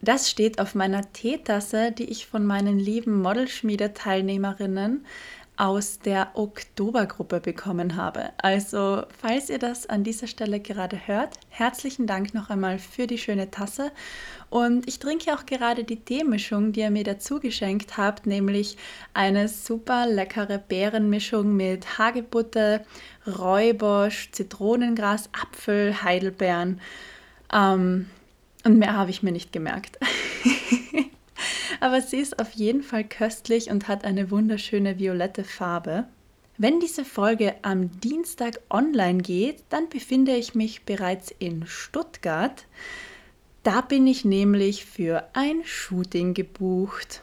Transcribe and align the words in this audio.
Das 0.00 0.30
steht 0.30 0.60
auf 0.60 0.74
meiner 0.74 1.12
Teetasse, 1.12 1.90
die 1.92 2.04
ich 2.04 2.26
von 2.26 2.46
meinen 2.46 2.78
lieben 2.78 3.20
Modelschmiede-Teilnehmerinnen 3.20 5.04
aus 5.58 5.98
der 5.98 6.30
Oktobergruppe 6.34 7.40
bekommen 7.40 7.96
habe. 7.96 8.30
Also, 8.38 9.02
falls 9.20 9.50
ihr 9.50 9.58
das 9.58 9.88
an 9.88 10.04
dieser 10.04 10.28
Stelle 10.28 10.60
gerade 10.60 11.08
hört, 11.08 11.34
herzlichen 11.48 12.06
Dank 12.06 12.32
noch 12.32 12.48
einmal 12.48 12.78
für 12.78 13.08
die 13.08 13.18
schöne 13.18 13.50
Tasse. 13.50 13.90
Und 14.50 14.86
ich 14.86 15.00
trinke 15.00 15.34
auch 15.34 15.46
gerade 15.46 15.82
die 15.82 15.98
Teemischung, 15.98 16.70
die 16.70 16.80
ihr 16.80 16.92
mir 16.92 17.02
dazu 17.02 17.40
geschenkt 17.40 17.96
habt, 17.96 18.24
nämlich 18.24 18.76
eine 19.14 19.48
super 19.48 20.06
leckere 20.06 20.58
Beerenmischung 20.58 21.56
mit 21.56 21.98
Hagebutte, 21.98 22.84
Räubosch, 23.26 24.30
Zitronengras, 24.30 25.28
Apfel, 25.32 26.04
Heidelbeeren. 26.04 26.80
Ähm, 27.52 28.08
und 28.64 28.78
mehr 28.78 28.94
habe 28.94 29.10
ich 29.10 29.22
mir 29.22 29.32
nicht 29.32 29.52
gemerkt. 29.52 29.98
Aber 31.80 32.00
sie 32.00 32.16
ist 32.16 32.40
auf 32.40 32.52
jeden 32.52 32.82
Fall 32.82 33.04
köstlich 33.04 33.70
und 33.70 33.88
hat 33.88 34.04
eine 34.04 34.30
wunderschöne 34.30 34.98
violette 34.98 35.44
Farbe. 35.44 36.06
Wenn 36.56 36.80
diese 36.80 37.04
Folge 37.04 37.54
am 37.62 38.00
Dienstag 38.00 38.60
online 38.68 39.22
geht, 39.22 39.62
dann 39.68 39.88
befinde 39.88 40.34
ich 40.34 40.56
mich 40.56 40.82
bereits 40.82 41.32
in 41.38 41.66
Stuttgart. 41.68 42.66
Da 43.62 43.80
bin 43.80 44.08
ich 44.08 44.24
nämlich 44.24 44.84
für 44.84 45.28
ein 45.34 45.62
Shooting 45.64 46.34
gebucht. 46.34 47.22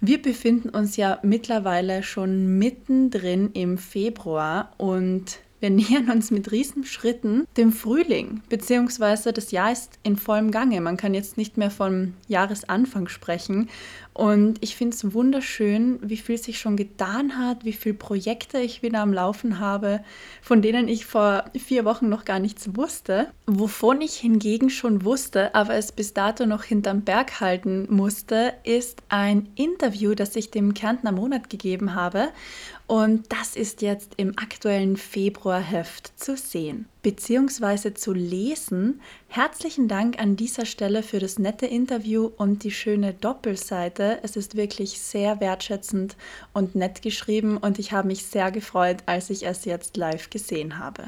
Wir 0.00 0.20
befinden 0.22 0.70
uns 0.70 0.96
ja 0.96 1.18
mittlerweile 1.22 2.02
schon 2.02 2.58
mittendrin 2.58 3.50
im 3.52 3.76
Februar 3.76 4.72
und 4.78 5.40
wir 5.60 5.70
nähern 5.70 6.10
uns 6.10 6.30
mit 6.30 6.52
Riesenschritten 6.52 7.46
dem 7.56 7.72
Frühling, 7.72 8.42
beziehungsweise 8.48 9.32
das 9.32 9.50
Jahr 9.50 9.72
ist 9.72 9.98
in 10.02 10.16
vollem 10.16 10.50
Gange. 10.50 10.80
Man 10.80 10.96
kann 10.96 11.14
jetzt 11.14 11.36
nicht 11.36 11.56
mehr 11.56 11.70
vom 11.70 12.14
Jahresanfang 12.28 13.08
sprechen. 13.08 13.68
Und 14.16 14.56
ich 14.62 14.76
finde 14.76 14.96
es 14.96 15.12
wunderschön, 15.12 15.98
wie 16.00 16.16
viel 16.16 16.38
sich 16.38 16.58
schon 16.58 16.78
getan 16.78 17.36
hat, 17.36 17.66
wie 17.66 17.74
viele 17.74 17.96
Projekte 17.96 18.58
ich 18.58 18.80
wieder 18.80 19.00
am 19.00 19.12
Laufen 19.12 19.58
habe, 19.58 20.00
von 20.40 20.62
denen 20.62 20.88
ich 20.88 21.04
vor 21.04 21.44
vier 21.54 21.84
Wochen 21.84 22.08
noch 22.08 22.24
gar 22.24 22.38
nichts 22.38 22.74
wusste. 22.76 23.30
Wovon 23.46 24.00
ich 24.00 24.14
hingegen 24.14 24.70
schon 24.70 25.04
wusste, 25.04 25.54
aber 25.54 25.74
es 25.74 25.92
bis 25.92 26.14
dato 26.14 26.46
noch 26.46 26.64
hinterm 26.64 27.02
Berg 27.02 27.40
halten 27.40 27.88
musste, 27.90 28.54
ist 28.64 29.02
ein 29.10 29.50
Interview, 29.54 30.14
das 30.14 30.34
ich 30.34 30.50
dem 30.50 30.72
Kärntner 30.72 31.12
Monat 31.12 31.50
gegeben 31.50 31.94
habe. 31.94 32.28
Und 32.86 33.30
das 33.30 33.54
ist 33.54 33.82
jetzt 33.82 34.14
im 34.16 34.38
aktuellen 34.38 34.96
Februarheft 34.96 36.18
zu 36.18 36.38
sehen 36.38 36.86
bzw. 37.06 37.94
zu 37.94 38.12
lesen. 38.12 39.00
Herzlichen 39.28 39.86
Dank 39.86 40.18
an 40.18 40.34
dieser 40.34 40.66
Stelle 40.66 41.04
für 41.04 41.20
das 41.20 41.38
nette 41.38 41.66
Interview 41.66 42.32
und 42.36 42.64
die 42.64 42.72
schöne 42.72 43.14
Doppelseite. 43.14 44.18
Es 44.24 44.34
ist 44.34 44.56
wirklich 44.56 45.00
sehr 45.00 45.38
wertschätzend 45.38 46.16
und 46.52 46.74
nett 46.74 47.02
geschrieben 47.02 47.58
und 47.58 47.78
ich 47.78 47.92
habe 47.92 48.08
mich 48.08 48.26
sehr 48.26 48.50
gefreut, 48.50 49.04
als 49.06 49.30
ich 49.30 49.46
es 49.46 49.64
jetzt 49.64 49.96
live 49.96 50.30
gesehen 50.30 50.80
habe. 50.80 51.04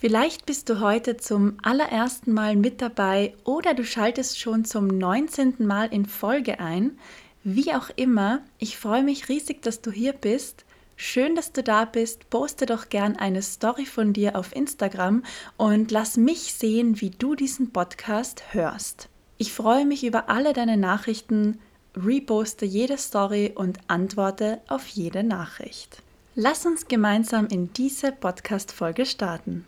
Vielleicht 0.00 0.46
bist 0.46 0.68
du 0.68 0.78
heute 0.78 1.16
zum 1.16 1.58
allerersten 1.64 2.32
Mal 2.32 2.54
mit 2.54 2.80
dabei 2.80 3.34
oder 3.42 3.74
du 3.74 3.84
schaltest 3.84 4.38
schon 4.38 4.64
zum 4.64 4.86
19. 4.86 5.66
Mal 5.66 5.92
in 5.92 6.06
Folge 6.06 6.60
ein. 6.60 6.96
Wie 7.42 7.74
auch 7.74 7.90
immer, 7.96 8.42
ich 8.58 8.78
freue 8.78 9.02
mich 9.02 9.28
riesig, 9.28 9.62
dass 9.62 9.80
du 9.80 9.90
hier 9.90 10.12
bist. 10.12 10.64
Schön, 11.00 11.36
dass 11.36 11.52
du 11.52 11.62
da 11.62 11.84
bist. 11.84 12.28
Poste 12.28 12.66
doch 12.66 12.88
gern 12.88 13.14
eine 13.14 13.40
Story 13.40 13.86
von 13.86 14.12
dir 14.12 14.34
auf 14.34 14.54
Instagram 14.54 15.22
und 15.56 15.92
lass 15.92 16.16
mich 16.16 16.54
sehen, 16.54 17.00
wie 17.00 17.10
du 17.10 17.36
diesen 17.36 17.70
Podcast 17.70 18.42
hörst. 18.52 19.08
Ich 19.36 19.52
freue 19.52 19.86
mich 19.86 20.02
über 20.02 20.28
alle 20.28 20.52
deine 20.52 20.76
Nachrichten, 20.76 21.60
reposte 21.96 22.66
jede 22.66 22.98
Story 22.98 23.52
und 23.54 23.78
antworte 23.86 24.60
auf 24.66 24.88
jede 24.88 25.22
Nachricht. 25.22 26.02
Lass 26.34 26.66
uns 26.66 26.88
gemeinsam 26.88 27.46
in 27.46 27.72
diese 27.72 28.10
Podcast-Folge 28.10 29.06
starten. 29.06 29.64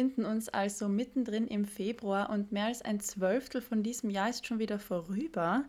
Befinden 0.00 0.24
uns 0.24 0.48
also 0.48 0.88
mittendrin 0.88 1.46
im 1.46 1.66
Februar 1.66 2.30
und 2.30 2.52
mehr 2.52 2.66
als 2.66 2.80
ein 2.80 3.00
Zwölftel 3.00 3.60
von 3.60 3.82
diesem 3.82 4.08
Jahr 4.08 4.30
ist 4.30 4.46
schon 4.46 4.58
wieder 4.58 4.78
vorüber. 4.78 5.64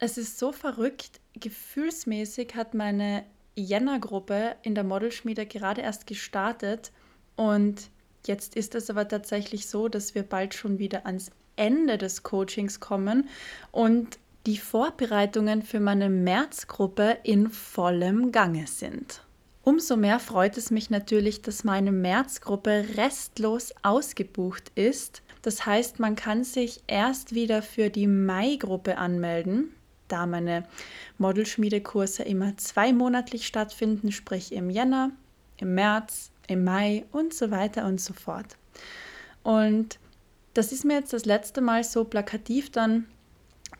Es 0.00 0.18
ist 0.18 0.36
so 0.36 0.50
verrückt. 0.50 1.20
Gefühlsmäßig 1.34 2.56
hat 2.56 2.74
meine 2.74 3.24
Jänner-Gruppe 3.54 4.56
in 4.62 4.74
der 4.74 4.82
Modelschmiede 4.82 5.46
gerade 5.46 5.80
erst 5.80 6.08
gestartet 6.08 6.90
und 7.36 7.88
jetzt 8.26 8.56
ist 8.56 8.74
es 8.74 8.90
aber 8.90 9.06
tatsächlich 9.06 9.68
so, 9.68 9.88
dass 9.88 10.16
wir 10.16 10.24
bald 10.24 10.54
schon 10.54 10.80
wieder 10.80 11.06
ans 11.06 11.30
Ende 11.54 11.98
des 11.98 12.24
Coachings 12.24 12.80
kommen 12.80 13.28
und 13.70 14.18
die 14.46 14.58
Vorbereitungen 14.58 15.62
für 15.62 15.78
meine 15.78 16.10
Märzgruppe 16.10 17.18
in 17.22 17.48
vollem 17.48 18.32
Gange 18.32 18.66
sind. 18.66 19.22
Umso 19.68 19.98
mehr 19.98 20.18
freut 20.18 20.56
es 20.56 20.70
mich 20.70 20.88
natürlich, 20.88 21.42
dass 21.42 21.62
meine 21.62 21.92
Märzgruppe 21.92 22.86
restlos 22.96 23.74
ausgebucht 23.82 24.72
ist. 24.76 25.20
Das 25.42 25.66
heißt, 25.66 25.98
man 25.98 26.16
kann 26.16 26.42
sich 26.42 26.82
erst 26.86 27.34
wieder 27.34 27.60
für 27.60 27.90
die 27.90 28.06
Mai-Gruppe 28.06 28.96
anmelden, 28.96 29.74
da 30.08 30.24
meine 30.24 30.66
Modelschmiedekurse 31.18 32.22
immer 32.22 32.56
zweimonatlich 32.56 33.46
stattfinden, 33.46 34.10
sprich 34.10 34.52
im 34.52 34.70
Jänner, 34.70 35.10
im 35.58 35.74
März, 35.74 36.30
im 36.46 36.64
Mai 36.64 37.04
und 37.12 37.34
so 37.34 37.50
weiter 37.50 37.84
und 37.84 38.00
so 38.00 38.14
fort. 38.14 38.56
Und 39.42 39.98
das 40.54 40.72
ist 40.72 40.86
mir 40.86 40.94
jetzt 40.94 41.12
das 41.12 41.26
letzte 41.26 41.60
Mal 41.60 41.84
so 41.84 42.04
plakativ 42.04 42.70
dann 42.70 43.04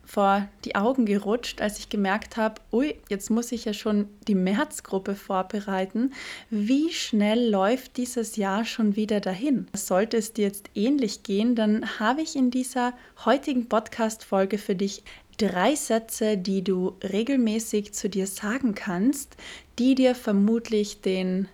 vor 0.08 0.48
die 0.64 0.74
Augen 0.74 1.04
gerutscht, 1.04 1.60
als 1.60 1.78
ich 1.78 1.90
gemerkt 1.90 2.38
habe, 2.38 2.62
ui, 2.72 2.94
jetzt 3.10 3.30
muss 3.30 3.52
ich 3.52 3.66
ja 3.66 3.74
schon 3.74 4.08
die 4.26 4.34
Märzgruppe 4.34 5.14
vorbereiten. 5.14 6.14
Wie 6.48 6.90
schnell 6.90 7.50
läuft 7.50 7.98
dieses 7.98 8.36
Jahr 8.36 8.64
schon 8.64 8.96
wieder 8.96 9.20
dahin? 9.20 9.66
Sollte 9.76 10.16
es 10.16 10.32
dir 10.32 10.46
jetzt 10.46 10.70
ähnlich 10.74 11.24
gehen, 11.24 11.54
dann 11.54 12.00
habe 12.00 12.22
ich 12.22 12.36
in 12.36 12.50
dieser 12.50 12.94
heutigen 13.26 13.68
Podcast-Folge 13.68 14.56
für 14.56 14.74
dich 14.74 15.02
drei 15.36 15.74
Sätze, 15.74 16.38
die 16.38 16.64
du 16.64 16.96
regelmäßig 17.02 17.92
zu 17.92 18.08
dir 18.08 18.26
sagen 18.26 18.74
kannst, 18.74 19.36
die 19.78 19.94
dir 19.94 20.14
vermutlich 20.14 21.02
den 21.02 21.48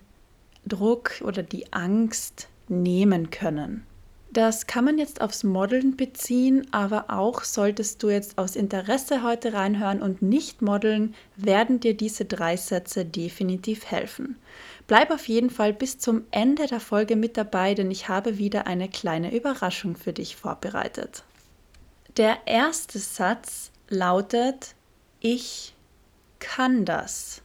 Druck 0.65 1.21
oder 1.23 1.43
die 1.43 1.73
Angst 1.73 2.47
nehmen 2.69 3.29
können. 3.31 3.85
Das 4.35 4.67
kann 4.67 4.83
man 4.83 4.97
jetzt 4.97 5.21
aufs 5.21 5.45
Modeln 5.45 5.95
beziehen, 5.95 6.67
aber 6.71 7.05
auch 7.07 7.45
solltest 7.45 8.03
du 8.03 8.09
jetzt 8.09 8.37
aus 8.37 8.57
Interesse 8.57 9.23
heute 9.23 9.53
reinhören 9.53 10.01
und 10.01 10.21
nicht 10.21 10.61
modeln, 10.61 11.15
werden 11.37 11.79
dir 11.79 11.95
diese 11.95 12.25
drei 12.25 12.57
Sätze 12.57 13.05
definitiv 13.05 13.85
helfen. 13.85 14.35
Bleib 14.87 15.11
auf 15.11 15.29
jeden 15.29 15.49
Fall 15.49 15.71
bis 15.71 15.99
zum 15.99 16.25
Ende 16.31 16.67
der 16.67 16.81
Folge 16.81 17.15
mit 17.15 17.37
dabei, 17.37 17.75
denn 17.75 17.89
ich 17.89 18.09
habe 18.09 18.37
wieder 18.37 18.67
eine 18.67 18.89
kleine 18.89 19.33
Überraschung 19.33 19.95
für 19.95 20.11
dich 20.11 20.35
vorbereitet. 20.35 21.23
Der 22.17 22.39
erste 22.45 22.99
Satz 22.99 23.71
lautet, 23.87 24.75
ich 25.21 25.75
kann 26.39 26.83
das. 26.83 27.41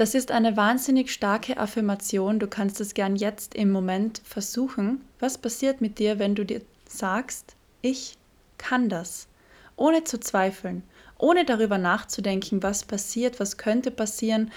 Das 0.00 0.14
ist 0.14 0.30
eine 0.30 0.56
wahnsinnig 0.56 1.12
starke 1.12 1.58
Affirmation. 1.58 2.38
Du 2.38 2.46
kannst 2.46 2.80
es 2.80 2.94
gern 2.94 3.16
jetzt 3.16 3.54
im 3.54 3.70
Moment 3.70 4.22
versuchen. 4.24 5.04
Was 5.18 5.36
passiert 5.36 5.82
mit 5.82 5.98
dir, 5.98 6.18
wenn 6.18 6.34
du 6.34 6.46
dir 6.46 6.62
sagst, 6.88 7.54
ich 7.82 8.16
kann 8.56 8.88
das? 8.88 9.28
Ohne 9.76 10.02
zu 10.04 10.18
zweifeln, 10.18 10.84
ohne 11.18 11.44
darüber 11.44 11.76
nachzudenken, 11.76 12.62
was 12.62 12.84
passiert, 12.84 13.40
was 13.40 13.58
könnte 13.58 13.90
passieren. 13.90 14.50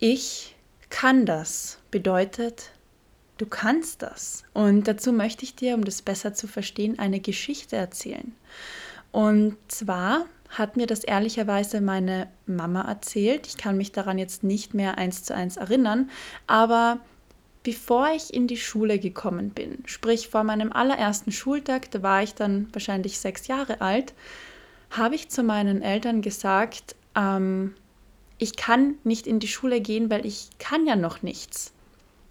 Ich 0.00 0.56
kann 0.90 1.24
das 1.24 1.78
bedeutet, 1.92 2.72
Du 3.36 3.46
kannst 3.46 4.02
das. 4.02 4.42
Und 4.52 4.88
dazu 4.88 5.12
möchte 5.12 5.44
ich 5.44 5.54
dir, 5.54 5.76
um 5.76 5.84
das 5.84 6.02
besser 6.02 6.34
zu 6.34 6.48
verstehen, 6.48 6.98
eine 6.98 7.20
Geschichte 7.20 7.76
erzählen. 7.76 8.34
Und 9.12 9.56
zwar 9.68 10.26
hat 10.48 10.76
mir 10.76 10.86
das 10.86 11.04
ehrlicherweise 11.04 11.80
meine 11.80 12.28
Mama 12.46 12.82
erzählt. 12.82 13.46
Ich 13.46 13.56
kann 13.56 13.76
mich 13.76 13.92
daran 13.92 14.18
jetzt 14.18 14.42
nicht 14.42 14.74
mehr 14.74 14.98
eins 14.98 15.22
zu 15.22 15.34
eins 15.34 15.56
erinnern, 15.56 16.10
aber 16.46 17.00
bevor 17.62 18.08
ich 18.14 18.32
in 18.32 18.46
die 18.46 18.56
Schule 18.56 18.98
gekommen 18.98 19.50
bin, 19.50 19.82
sprich 19.84 20.28
vor 20.28 20.44
meinem 20.44 20.72
allerersten 20.72 21.32
Schultag, 21.32 21.90
da 21.90 22.02
war 22.02 22.22
ich 22.22 22.34
dann 22.34 22.68
wahrscheinlich 22.72 23.18
sechs 23.18 23.46
Jahre 23.46 23.80
alt, 23.80 24.14
habe 24.90 25.14
ich 25.14 25.28
zu 25.28 25.42
meinen 25.42 25.82
Eltern 25.82 26.22
gesagt, 26.22 26.96
ähm, 27.14 27.74
ich 28.38 28.56
kann 28.56 28.94
nicht 29.04 29.26
in 29.26 29.40
die 29.40 29.48
Schule 29.48 29.80
gehen, 29.80 30.10
weil 30.10 30.24
ich 30.24 30.48
kann 30.58 30.86
ja 30.86 30.96
noch 30.96 31.22
nichts. 31.22 31.72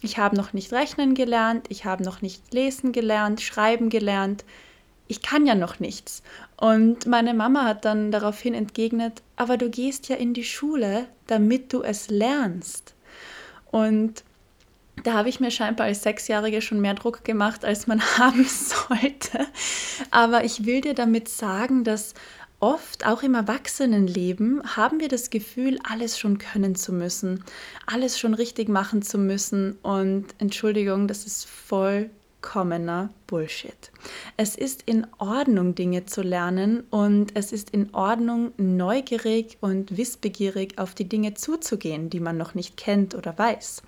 Ich 0.02 0.18
habe 0.18 0.36
noch 0.36 0.54
nicht 0.54 0.72
rechnen 0.74 1.16
gelernt, 1.16 1.68
ich 1.70 1.86
habe 1.86 2.04
noch 2.04 2.22
nicht 2.22 2.54
lesen 2.54 2.92
gelernt, 2.92 3.42
schreiben 3.42 3.90
gelernt. 3.90 4.46
Ich 5.08 5.22
kann 5.22 5.46
ja 5.46 5.56
noch 5.56 5.80
nichts. 5.80 6.24
Und 6.58 7.06
meine 7.06 7.34
Mama 7.34 7.66
hat 7.66 7.86
dann 7.86 8.12
daraufhin 8.12 8.54
entgegnet, 8.54 9.22
aber 9.36 9.58
du 9.58 9.70
gehst 9.70 10.10
ja 10.10 10.16
in 10.16 10.34
die 10.34 10.44
Schule, 10.44 11.08
damit 11.28 11.72
du 11.74 11.82
es 11.82 12.10
lernst. 12.10 12.94
Und 13.72 14.24
da 15.04 15.14
habe 15.14 15.30
ich 15.30 15.40
mir 15.40 15.52
scheinbar 15.52 15.88
als 15.88 16.04
Sechsjährige 16.04 16.62
schon 16.62 16.82
mehr 16.82 16.96
Druck 16.96 17.24
gemacht, 17.24 17.64
als 17.64 17.88
man 17.88 18.02
haben 18.18 18.46
sollte. 18.46 19.48
Aber 20.12 20.44
ich 20.44 20.66
will 20.66 20.82
dir 20.82 20.94
damit 20.94 21.30
sagen, 21.30 21.84
dass 21.84 22.14
Oft, 22.60 23.06
auch 23.06 23.22
im 23.22 23.36
Erwachsenenleben, 23.36 24.64
haben 24.76 25.00
wir 25.00 25.10
das 25.10 25.30
Gefühl, 25.30 25.78
alles 25.84 26.18
schon 26.18 26.40
können 26.40 26.74
zu 26.74 26.92
müssen, 26.92 27.44
alles 27.86 28.18
schon 28.18 28.34
richtig 28.34 28.68
machen 28.68 29.04
zu 29.04 29.20
müssen. 29.20 29.78
Und 29.84 30.26
Entschuldigung, 30.40 31.08
das 31.08 31.28
ist 31.28 31.46
vollkommener 32.48 33.10
Bullshit. 33.28 33.92
Es 34.38 34.56
ist 34.56 34.84
in 34.86 35.06
Ordnung, 35.18 35.76
Dinge 35.76 36.06
zu 36.06 36.22
lernen 36.22 36.84
und 36.90 37.36
es 37.36 37.52
ist 37.52 37.72
in 37.72 37.94
Ordnung, 37.94 38.52
neugierig 38.58 39.58
und 39.60 39.98
wissbegierig 39.98 40.80
auf 40.80 40.94
die 40.94 41.10
Dinge 41.10 41.34
zuzugehen, 41.34 42.10
die 42.10 42.22
man 42.22 42.38
noch 42.38 42.56
nicht 42.56 42.78
kennt 42.78 43.16
oder 43.16 43.38
weiß. 43.38 43.84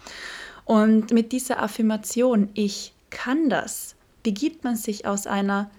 Und 0.66 1.12
mit 1.12 1.32
dieser 1.32 1.62
Affirmation, 1.62 2.50
ich 2.54 2.94
kann 3.10 3.50
das, 3.50 3.96
begibt 4.24 4.64
man 4.64 4.76
sich 4.76 5.06
aus 5.06 5.26
einer 5.26 5.72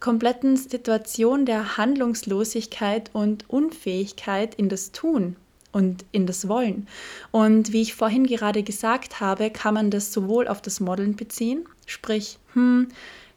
kompletten 0.00 0.56
Situation 0.56 1.46
der 1.46 1.76
Handlungslosigkeit 1.76 3.10
und 3.12 3.48
Unfähigkeit 3.48 4.54
in 4.56 4.68
das 4.68 4.90
Tun 4.92 5.36
und 5.72 6.04
in 6.10 6.26
das 6.26 6.48
Wollen. 6.48 6.88
Und 7.30 7.72
wie 7.72 7.82
ich 7.82 7.94
vorhin 7.94 8.26
gerade 8.26 8.62
gesagt 8.62 9.20
habe, 9.20 9.50
kann 9.50 9.74
man 9.74 9.90
das 9.90 10.12
sowohl 10.12 10.48
auf 10.48 10.60
das 10.60 10.80
Modeln 10.80 11.16
beziehen, 11.16 11.66
sprich, 11.86 12.38
hm, 12.52 12.88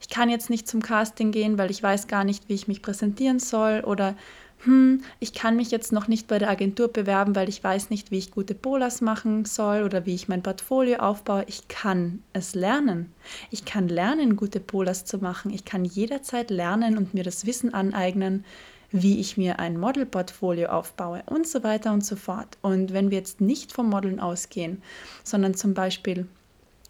ich 0.02 0.10
kann 0.10 0.30
jetzt 0.30 0.50
nicht 0.50 0.68
zum 0.68 0.82
Casting 0.82 1.32
gehen, 1.32 1.58
weil 1.58 1.72
ich 1.72 1.82
weiß 1.82 2.08
gar 2.08 2.24
nicht, 2.24 2.50
wie 2.50 2.56
ich 2.56 2.68
mich 2.68 2.82
präsentieren 2.82 3.40
soll 3.40 3.82
oder 3.86 4.16
hm, 4.64 5.04
ich 5.20 5.34
kann 5.34 5.56
mich 5.56 5.72
jetzt 5.72 5.94
noch 5.94 6.10
nicht 6.10 6.28
bei 6.28 6.38
der 6.38 6.50
Agentur 6.50 6.90
bewerben, 6.90 7.36
weil 7.36 7.48
ich 7.48 7.64
weiß 7.64 7.90
nicht, 7.90 8.12
wie 8.12 8.18
ich 8.18 8.32
gute 8.32 8.56
Bolas 8.56 9.00
machen 9.00 9.46
soll 9.46 9.84
oder 9.84 10.06
wie 10.06 10.16
ich 10.16 10.28
mein 10.28 10.44
Portfolio 10.44 10.98
aufbaue. 10.98 11.46
Ich 11.48 11.70
kann 11.70 12.24
es 12.34 12.56
lernen. 12.56 13.14
Ich 13.52 13.64
kann 13.64 13.88
lernen, 13.88 14.36
gute 14.36 14.60
Bolas 14.60 15.06
zu 15.06 15.20
machen. 15.20 15.54
Ich 15.54 15.64
kann 15.64 15.86
jederzeit 15.86 16.50
lernen 16.50 16.98
und 16.98 17.14
mir 17.14 17.24
das 17.24 17.46
Wissen 17.46 17.74
aneignen, 17.74 18.44
wie 18.92 19.20
ich 19.22 19.38
mir 19.38 19.60
ein 19.60 19.80
Modelportfolio 19.80 20.68
aufbaue 20.68 21.24
und 21.28 21.48
so 21.48 21.64
weiter 21.64 21.94
und 21.94 22.04
so 22.04 22.18
fort. 22.18 22.58
Und 22.62 22.92
wenn 22.92 23.12
wir 23.12 23.20
jetzt 23.20 23.40
nicht 23.40 23.72
vom 23.72 23.90
Modeln 23.90 24.20
ausgehen, 24.20 24.82
sondern 25.24 25.54
zum 25.54 25.74
Beispiel 25.74 26.28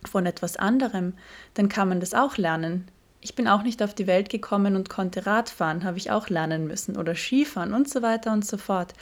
von 0.06 0.26
etwas 0.26 0.58
anderem, 0.58 1.14
dann 1.54 1.70
kann 1.70 1.90
man 1.90 2.00
das 2.00 2.14
auch 2.14 2.38
lernen 2.38 2.90
ich 3.22 3.36
bin 3.36 3.48
auch 3.48 3.64
nicht 3.64 3.84
auf 3.84 3.94
die 3.94 4.08
Welt 4.08 4.30
gekommen 4.30 4.76
und 4.76 4.90
konnte 4.90 5.26
Radfahren, 5.26 5.84
habe 5.84 5.98
ich 5.98 6.12
auch 6.12 6.30
lernen 6.30 6.68
müssen 6.68 6.98
oder 6.98 7.16
Skifahren 7.16 7.74
und 7.74 7.90
so 7.90 8.02
weiter 8.02 8.32
und 8.32 8.46
so 8.46 8.58
fort. 8.58 8.94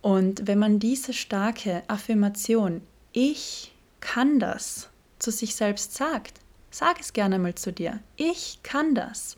Und 0.00 0.46
wenn 0.46 0.58
man 0.58 0.78
diese 0.78 1.12
starke 1.12 1.82
Affirmation, 1.88 2.80
ich 3.12 3.74
kann 4.00 4.38
das, 4.38 4.88
zu 5.18 5.30
sich 5.30 5.54
selbst 5.54 5.94
sagt, 5.94 6.40
sag 6.70 7.00
es 7.00 7.12
gerne 7.12 7.38
mal 7.38 7.54
zu 7.54 7.72
dir, 7.72 7.98
ich 8.16 8.60
kann 8.62 8.94
das, 8.94 9.36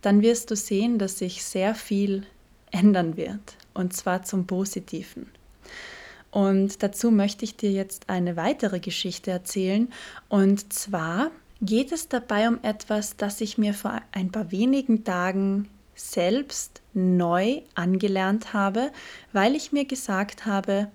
dann 0.00 0.22
wirst 0.22 0.50
du 0.50 0.56
sehen, 0.56 0.98
dass 0.98 1.18
sich 1.18 1.44
sehr 1.44 1.74
viel 1.74 2.24
ändern 2.70 3.16
wird 3.16 3.56
und 3.74 3.94
zwar 3.94 4.22
zum 4.22 4.46
Positiven. 4.46 5.26
Und 6.32 6.82
dazu 6.82 7.10
möchte 7.10 7.44
ich 7.44 7.56
dir 7.56 7.70
jetzt 7.70 8.08
eine 8.08 8.36
weitere 8.36 8.80
Geschichte 8.80 9.30
erzählen 9.30 9.88
und 10.28 10.72
zwar 10.72 11.30
geht 11.60 11.92
es 11.92 12.08
dabei 12.08 12.48
um 12.48 12.58
etwas, 12.62 13.16
das 13.16 13.40
ich 13.40 13.58
mir 13.58 13.74
vor 13.74 14.00
ein 14.12 14.32
paar 14.32 14.50
wenigen 14.50 15.04
Tagen 15.04 15.68
selbst 15.94 16.80
neu 16.94 17.60
angelernt 17.74 18.54
habe, 18.54 18.90
weil 19.32 19.54
ich 19.54 19.72
mir 19.72 19.84
gesagt 19.84 20.46
habe, 20.46 20.88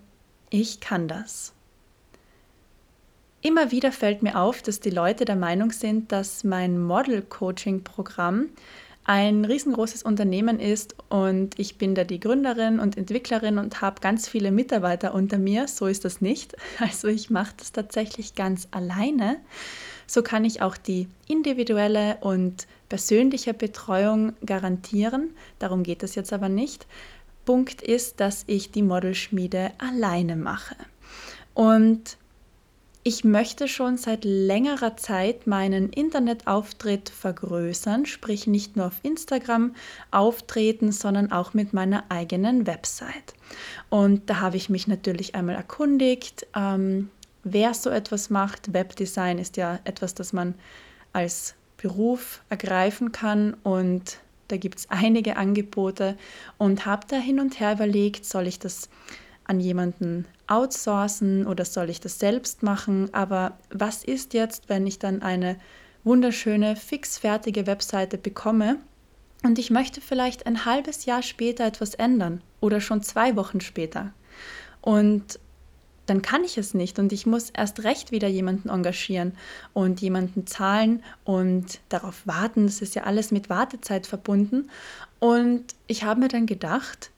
ich 0.50 0.80
kann 0.80 1.08
das. 1.08 1.54
Immer 3.40 3.70
wieder 3.70 3.92
fällt 3.92 4.22
mir 4.24 4.36
auf, 4.36 4.60
dass 4.62 4.80
die 4.80 4.90
Leute 4.90 5.24
der 5.24 5.36
Meinung 5.36 5.70
sind, 5.70 6.10
dass 6.10 6.42
mein 6.42 6.82
Model-Coaching-Programm 6.82 8.46
ein 9.08 9.44
riesengroßes 9.44 10.04
Unternehmen 10.04 10.60
ist 10.60 10.94
und 11.08 11.58
ich 11.58 11.78
bin 11.78 11.96
da 11.96 12.04
die 12.04 12.20
Gründerin 12.20 12.78
und 12.78 12.96
Entwicklerin 12.96 13.58
und 13.58 13.80
habe 13.80 14.00
ganz 14.00 14.28
viele 14.28 14.52
Mitarbeiter 14.52 15.14
unter 15.14 15.38
mir. 15.38 15.66
So 15.66 15.86
ist 15.86 16.04
das 16.04 16.20
nicht. 16.20 16.56
Also 16.78 17.08
ich 17.08 17.30
mache 17.30 17.54
das 17.58 17.72
tatsächlich 17.72 18.36
ganz 18.36 18.68
alleine 18.70 19.38
so 20.08 20.22
kann 20.22 20.44
ich 20.44 20.62
auch 20.62 20.76
die 20.76 21.06
individuelle 21.28 22.16
und 22.22 22.66
persönliche 22.88 23.52
Betreuung 23.52 24.32
garantieren. 24.44 25.34
Darum 25.58 25.82
geht 25.82 26.02
es 26.02 26.14
jetzt 26.14 26.32
aber 26.32 26.48
nicht. 26.48 26.86
Punkt 27.44 27.82
ist, 27.82 28.18
dass 28.18 28.44
ich 28.46 28.72
die 28.72 28.82
Modelschmiede 28.82 29.70
alleine 29.76 30.34
mache. 30.34 30.76
Und 31.52 32.16
ich 33.08 33.24
möchte 33.24 33.68
schon 33.68 33.96
seit 33.96 34.26
längerer 34.26 34.98
Zeit 34.98 35.46
meinen 35.46 35.88
Internetauftritt 35.88 37.08
vergrößern, 37.08 38.04
sprich 38.04 38.46
nicht 38.46 38.76
nur 38.76 38.88
auf 38.88 39.00
Instagram 39.02 39.74
auftreten, 40.10 40.92
sondern 40.92 41.32
auch 41.32 41.54
mit 41.54 41.72
meiner 41.72 42.04
eigenen 42.10 42.66
Website. 42.66 43.32
Und 43.88 44.28
da 44.28 44.40
habe 44.40 44.58
ich 44.58 44.68
mich 44.68 44.88
natürlich 44.88 45.34
einmal 45.34 45.54
erkundigt, 45.54 46.46
ähm, 46.54 47.08
wer 47.44 47.72
so 47.72 47.88
etwas 47.88 48.28
macht. 48.28 48.74
Webdesign 48.74 49.38
ist 49.38 49.56
ja 49.56 49.78
etwas, 49.84 50.12
das 50.12 50.34
man 50.34 50.54
als 51.14 51.54
Beruf 51.78 52.42
ergreifen 52.50 53.10
kann 53.10 53.54
und 53.62 54.18
da 54.48 54.58
gibt 54.58 54.80
es 54.80 54.86
einige 54.90 55.38
Angebote 55.38 56.18
und 56.58 56.84
habe 56.84 57.06
da 57.08 57.16
hin 57.16 57.40
und 57.40 57.58
her 57.58 57.72
überlegt, 57.72 58.26
soll 58.26 58.46
ich 58.46 58.58
das 58.58 58.90
an 59.48 59.58
jemanden 59.58 60.26
outsourcen 60.46 61.46
oder 61.46 61.64
soll 61.64 61.90
ich 61.90 62.00
das 62.00 62.18
selbst 62.18 62.62
machen? 62.62 63.12
Aber 63.12 63.58
was 63.70 64.04
ist 64.04 64.34
jetzt, 64.34 64.68
wenn 64.68 64.86
ich 64.86 64.98
dann 64.98 65.22
eine 65.22 65.56
wunderschöne, 66.04 66.76
fixfertige 66.76 67.66
Webseite 67.66 68.16
bekomme 68.18 68.76
und 69.42 69.58
ich 69.58 69.70
möchte 69.70 70.00
vielleicht 70.00 70.46
ein 70.46 70.64
halbes 70.64 71.04
Jahr 71.06 71.22
später 71.22 71.66
etwas 71.66 71.94
ändern 71.94 72.42
oder 72.60 72.80
schon 72.80 73.02
zwei 73.02 73.34
Wochen 73.36 73.60
später? 73.60 74.12
Und 74.80 75.40
dann 76.06 76.22
kann 76.22 76.44
ich 76.44 76.56
es 76.56 76.72
nicht 76.72 76.98
und 76.98 77.12
ich 77.12 77.26
muss 77.26 77.50
erst 77.50 77.84
recht 77.84 78.12
wieder 78.12 78.28
jemanden 78.28 78.70
engagieren 78.70 79.32
und 79.74 80.00
jemanden 80.00 80.46
zahlen 80.46 81.02
und 81.24 81.80
darauf 81.90 82.26
warten. 82.26 82.64
Das 82.66 82.80
ist 82.80 82.94
ja 82.94 83.02
alles 83.02 83.30
mit 83.30 83.50
Wartezeit 83.50 84.06
verbunden. 84.06 84.70
Und 85.18 85.64
ich 85.86 86.04
habe 86.04 86.20
mir 86.20 86.28
dann 86.28 86.46
gedacht, 86.46 87.10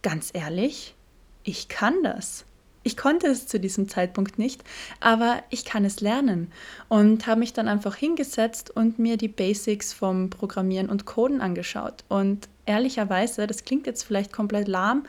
ganz 0.00 0.30
ehrlich, 0.32 0.94
ich 1.44 1.68
kann 1.68 2.02
das. 2.02 2.44
Ich 2.84 2.96
konnte 2.96 3.28
es 3.28 3.46
zu 3.46 3.60
diesem 3.60 3.88
Zeitpunkt 3.88 4.40
nicht, 4.40 4.64
aber 4.98 5.44
ich 5.50 5.64
kann 5.64 5.84
es 5.84 6.00
lernen 6.00 6.50
und 6.88 7.28
habe 7.28 7.38
mich 7.38 7.52
dann 7.52 7.68
einfach 7.68 7.94
hingesetzt 7.94 8.70
und 8.74 8.98
mir 8.98 9.16
die 9.16 9.28
Basics 9.28 9.92
vom 9.92 10.30
Programmieren 10.30 10.88
und 10.88 11.06
Coden 11.06 11.40
angeschaut. 11.40 12.02
Und 12.08 12.48
ehrlicherweise, 12.66 13.46
das 13.46 13.64
klingt 13.64 13.86
jetzt 13.86 14.02
vielleicht 14.02 14.32
komplett 14.32 14.66
lahm 14.66 15.04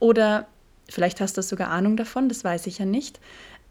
oder 0.00 0.46
Vielleicht 0.88 1.20
hast 1.20 1.36
du 1.36 1.42
sogar 1.42 1.70
Ahnung 1.70 1.96
davon, 1.96 2.28
das 2.28 2.44
weiß 2.44 2.66
ich 2.66 2.78
ja 2.78 2.84
nicht. 2.84 3.20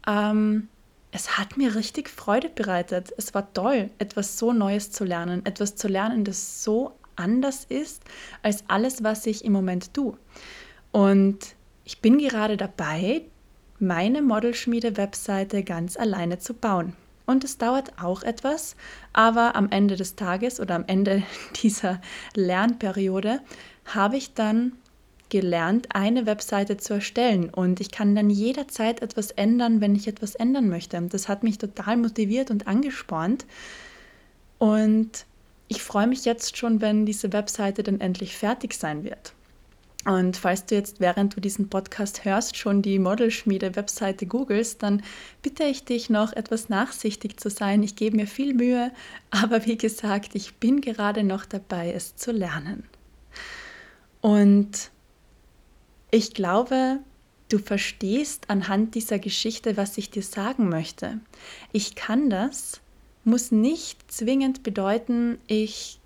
Ähm, 0.06 0.68
es 1.12 1.38
hat 1.38 1.56
mir 1.56 1.74
richtig 1.74 2.08
Freude 2.08 2.48
bereitet. 2.48 3.14
Es 3.16 3.34
war 3.34 3.52
toll, 3.52 3.90
etwas 3.98 4.38
so 4.38 4.52
Neues 4.52 4.90
zu 4.90 5.04
lernen, 5.04 5.46
etwas 5.46 5.76
zu 5.76 5.86
lernen, 5.86 6.24
das 6.24 6.64
so 6.64 6.92
anders 7.16 7.64
ist 7.68 8.02
als 8.42 8.64
alles, 8.66 9.04
was 9.04 9.26
ich 9.26 9.44
im 9.44 9.52
Moment 9.52 9.94
tue. 9.94 10.16
Und 10.90 11.38
ich 11.84 12.00
bin 12.00 12.18
gerade 12.18 12.56
dabei, 12.56 13.22
meine 13.78 14.22
Modelschmiede-Webseite 14.22 15.62
ganz 15.62 15.96
alleine 15.96 16.38
zu 16.38 16.54
bauen. 16.54 16.94
Und 17.26 17.44
es 17.44 17.58
dauert 17.58 17.98
auch 18.02 18.22
etwas, 18.22 18.76
aber 19.12 19.56
am 19.56 19.70
Ende 19.70 19.96
des 19.96 20.14
Tages 20.14 20.60
oder 20.60 20.74
am 20.74 20.84
Ende 20.86 21.22
dieser 21.62 22.00
Lernperiode 22.34 23.40
habe 23.86 24.16
ich 24.16 24.34
dann 24.34 24.72
gelernt, 25.30 25.88
eine 25.94 26.26
Webseite 26.26 26.76
zu 26.76 26.94
erstellen 26.94 27.50
und 27.50 27.80
ich 27.80 27.90
kann 27.90 28.14
dann 28.14 28.30
jederzeit 28.30 29.02
etwas 29.02 29.30
ändern, 29.30 29.80
wenn 29.80 29.96
ich 29.96 30.06
etwas 30.06 30.34
ändern 30.34 30.68
möchte. 30.68 31.00
Das 31.10 31.28
hat 31.28 31.42
mich 31.42 31.58
total 31.58 31.96
motiviert 31.96 32.50
und 32.50 32.68
angespornt 32.68 33.46
und 34.58 35.26
ich 35.66 35.82
freue 35.82 36.06
mich 36.06 36.24
jetzt 36.24 36.56
schon, 36.56 36.80
wenn 36.80 37.06
diese 37.06 37.32
Webseite 37.32 37.82
dann 37.82 38.00
endlich 38.00 38.36
fertig 38.36 38.74
sein 38.74 39.02
wird. 39.02 39.32
Und 40.04 40.36
falls 40.36 40.66
du 40.66 40.74
jetzt, 40.74 41.00
während 41.00 41.34
du 41.34 41.40
diesen 41.40 41.70
Podcast 41.70 42.26
hörst, 42.26 42.58
schon 42.58 42.82
die 42.82 42.98
Modelschmiede-Webseite 42.98 44.26
googelst, 44.26 44.82
dann 44.82 45.02
bitte 45.40 45.64
ich 45.64 45.84
dich 45.84 46.10
noch 46.10 46.34
etwas 46.34 46.68
nachsichtig 46.68 47.40
zu 47.40 47.48
sein. 47.48 47.82
Ich 47.82 47.96
gebe 47.96 48.16
mir 48.16 48.26
viel 48.26 48.52
Mühe, 48.52 48.92
aber 49.30 49.64
wie 49.64 49.78
gesagt, 49.78 50.34
ich 50.34 50.56
bin 50.56 50.80
gerade 50.82 51.24
noch 51.24 51.46
dabei, 51.46 51.92
es 51.92 52.16
zu 52.16 52.32
lernen. 52.32 52.84
Und 54.20 54.90
ich 56.10 56.34
glaube, 56.34 56.98
du 57.48 57.58
verstehst 57.58 58.50
anhand 58.50 58.94
dieser 58.94 59.18
Geschichte, 59.18 59.76
was 59.76 59.96
ich 59.96 60.10
dir 60.10 60.22
sagen 60.22 60.68
möchte. 60.68 61.18
Ich 61.72 61.94
kann 61.94 62.28
das, 62.28 62.80
muss 63.24 63.52
nicht 63.52 64.12
zwingend 64.12 64.62
bedeuten, 64.62 65.38
ich 65.46 65.98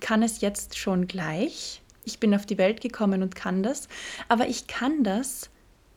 kann 0.00 0.24
es 0.24 0.40
jetzt 0.40 0.76
schon 0.76 1.06
gleich 1.06 1.83
ich 2.04 2.20
bin 2.20 2.34
auf 2.34 2.46
die 2.46 2.58
Welt 2.58 2.80
gekommen 2.80 3.22
und 3.22 3.34
kann 3.34 3.62
das, 3.62 3.88
aber 4.28 4.48
ich 4.48 4.66
kann 4.66 5.04
das 5.04 5.50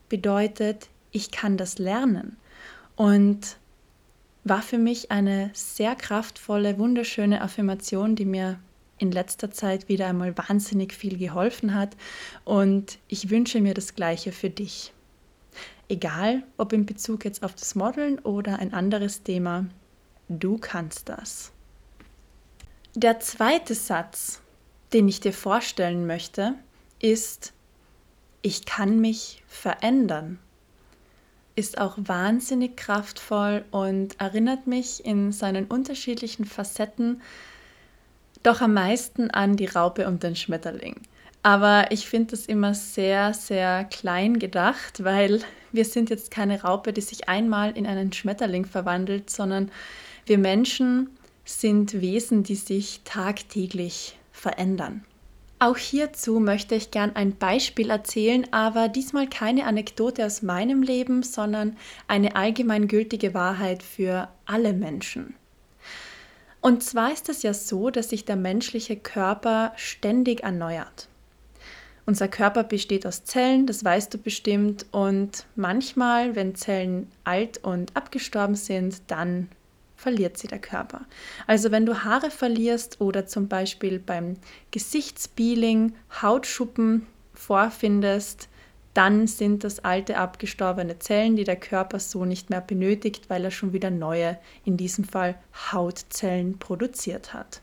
bedeutet, 0.09 0.89
ich 1.11 1.31
kann 1.31 1.57
das 1.57 1.77
lernen. 1.77 2.37
Und 2.95 3.57
war 4.43 4.61
für 4.61 4.77
mich 4.77 5.11
eine 5.11 5.51
sehr 5.53 5.95
kraftvolle, 5.95 6.79
wunderschöne 6.79 7.41
Affirmation, 7.41 8.15
die 8.15 8.25
mir 8.25 8.59
in 8.97 9.11
letzter 9.11 9.51
Zeit 9.51 9.89
wieder 9.89 10.07
einmal 10.07 10.37
wahnsinnig 10.37 10.93
viel 10.93 11.17
geholfen 11.17 11.75
hat. 11.75 11.95
Und 12.45 12.97
ich 13.07 13.29
wünsche 13.29 13.61
mir 13.61 13.73
das 13.73 13.93
Gleiche 13.95 14.31
für 14.31 14.49
dich. 14.49 14.93
Egal, 15.89 16.43
ob 16.57 16.73
in 16.73 16.85
Bezug 16.85 17.23
jetzt 17.25 17.43
auf 17.43 17.53
das 17.55 17.75
Modeln 17.75 18.19
oder 18.19 18.59
ein 18.59 18.73
anderes 18.73 19.23
Thema, 19.23 19.65
du 20.27 20.57
kannst 20.57 21.09
das. 21.09 21.51
Der 22.95 23.19
zweite 23.19 23.75
Satz, 23.75 24.41
den 24.93 25.07
ich 25.07 25.19
dir 25.19 25.33
vorstellen 25.33 26.07
möchte, 26.07 26.53
ist, 26.99 27.53
ich 28.41 28.65
kann 28.65 28.99
mich 28.99 29.43
verändern. 29.47 30.39
Ist 31.55 31.79
auch 31.79 31.97
wahnsinnig 31.97 32.77
kraftvoll 32.77 33.65
und 33.71 34.19
erinnert 34.19 34.67
mich 34.67 35.03
in 35.05 35.31
seinen 35.31 35.65
unterschiedlichen 35.65 36.45
Facetten 36.45 37.21
doch 38.43 38.61
am 38.61 38.73
meisten 38.73 39.31
an 39.31 39.57
die 39.57 39.65
Raupe 39.65 40.07
und 40.07 40.23
den 40.23 40.35
Schmetterling. 40.35 41.01
Aber 41.43 41.91
ich 41.91 42.07
finde 42.07 42.31
das 42.31 42.45
immer 42.45 42.73
sehr, 42.73 43.33
sehr 43.33 43.85
klein 43.85 44.39
gedacht, 44.39 45.03
weil 45.03 45.41
wir 45.71 45.85
sind 45.85 46.09
jetzt 46.09 46.31
keine 46.31 46.61
Raupe, 46.61 46.93
die 46.93 47.01
sich 47.01 47.27
einmal 47.27 47.75
in 47.77 47.87
einen 47.87 48.13
Schmetterling 48.13 48.65
verwandelt, 48.65 49.29
sondern 49.29 49.71
wir 50.25 50.37
Menschen 50.37 51.09
sind 51.45 52.01
Wesen, 52.01 52.43
die 52.43 52.55
sich 52.55 53.01
tagtäglich 53.05 54.17
verändern. 54.37 55.03
Auch 55.59 55.77
hierzu 55.77 56.39
möchte 56.39 56.75
ich 56.75 56.91
gern 56.91 57.15
ein 57.15 57.35
Beispiel 57.35 57.89
erzählen, 57.89 58.45
aber 58.51 58.89
diesmal 58.89 59.27
keine 59.27 59.65
Anekdote 59.65 60.23
aus 60.25 60.43
meinem 60.43 60.83
Leben, 60.83 61.23
sondern 61.23 61.75
eine 62.07 62.35
allgemeingültige 62.35 63.33
Wahrheit 63.33 63.81
für 63.81 64.27
alle 64.45 64.73
Menschen. 64.73 65.33
Und 66.61 66.83
zwar 66.83 67.11
ist 67.11 67.29
es 67.29 67.41
ja 67.41 67.55
so, 67.55 67.89
dass 67.89 68.09
sich 68.09 68.25
der 68.25 68.35
menschliche 68.35 68.97
Körper 68.97 69.73
ständig 69.77 70.43
erneuert. 70.43 71.07
Unser 72.05 72.27
Körper 72.27 72.63
besteht 72.63 73.05
aus 73.05 73.25
Zellen, 73.25 73.65
das 73.65 73.83
weißt 73.83 74.13
du 74.13 74.17
bestimmt, 74.17 74.85
und 74.91 75.45
manchmal, 75.55 76.35
wenn 76.35 76.55
Zellen 76.55 77.11
alt 77.23 77.63
und 77.63 77.95
abgestorben 77.97 78.55
sind, 78.55 79.01
dann 79.07 79.49
verliert 79.97 80.37
sie 80.37 80.47
der 80.47 80.59
Körper. 80.59 81.01
Also 81.47 81.71
wenn 81.71 81.85
du 81.85 82.03
Haare 82.03 82.31
verlierst 82.31 83.01
oder 83.01 83.25
zum 83.25 83.49
Beispiel 83.49 83.99
beim 83.99 84.35
Gesichtspeeling 84.71 85.93
Hautschuppen 86.21 87.07
vorfindest, 87.33 88.47
dann 88.93 89.27
sind 89.27 89.63
das 89.63 89.83
alte 89.83 90.17
abgestorbene 90.17 90.97
Zellen, 90.99 91.35
die 91.35 91.43
der 91.43 91.55
Körper 91.55 91.99
so 91.99 92.25
nicht 92.25 92.49
mehr 92.49 92.61
benötigt, 92.61 93.29
weil 93.29 93.43
er 93.43 93.51
schon 93.51 93.73
wieder 93.73 93.91
neue, 93.91 94.39
in 94.65 94.77
diesem 94.77 95.03
Fall 95.03 95.35
Hautzellen, 95.71 96.57
produziert 96.57 97.33
hat. 97.33 97.61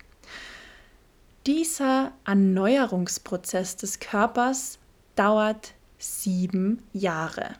Dieser 1.46 2.12
Erneuerungsprozess 2.24 3.76
des 3.76 4.00
Körpers 4.00 4.78
dauert 5.16 5.74
sieben 5.98 6.82
Jahre. 6.92 7.56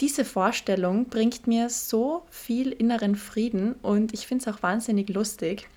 Diese 0.00 0.24
Vorstellung 0.24 1.06
bringt 1.06 1.46
mir 1.46 1.68
so 1.68 2.22
viel 2.30 2.72
inneren 2.72 3.16
Frieden 3.16 3.74
und 3.82 4.14
ich 4.14 4.26
finde 4.26 4.48
es 4.48 4.54
auch 4.54 4.62
wahnsinnig 4.62 5.10
lustig. 5.10 5.68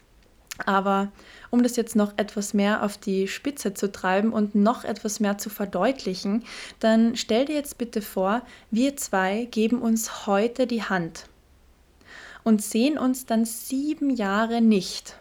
Aber 0.66 1.12
um 1.50 1.64
das 1.64 1.76
jetzt 1.76 1.96
noch 1.96 2.14
etwas 2.18 2.54
mehr 2.54 2.84
auf 2.84 2.98
die 2.98 3.28
Spitze 3.28 3.74
zu 3.74 3.92
treiben 3.92 4.32
und 4.32 4.56
noch 4.56 4.84
etwas 4.84 5.20
mehr 5.20 5.38
zu 5.38 5.50
verdeutlichen, 5.50 6.44
dann 6.80 7.16
stell 7.16 7.46
dir 7.46 7.56
jetzt 7.56 7.78
bitte 7.78 8.02
vor, 8.02 8.44
wir 8.70 8.96
zwei 8.96 9.46
geben 9.46 9.82
uns 9.82 10.28
heute 10.28 10.68
die 10.68 10.84
Hand 10.84 11.28
und 12.44 12.62
sehen 12.62 12.98
uns 12.98 13.26
dann 13.26 13.46
sieben 13.46 14.12
Jahre 14.12 14.62
nicht 14.62 15.18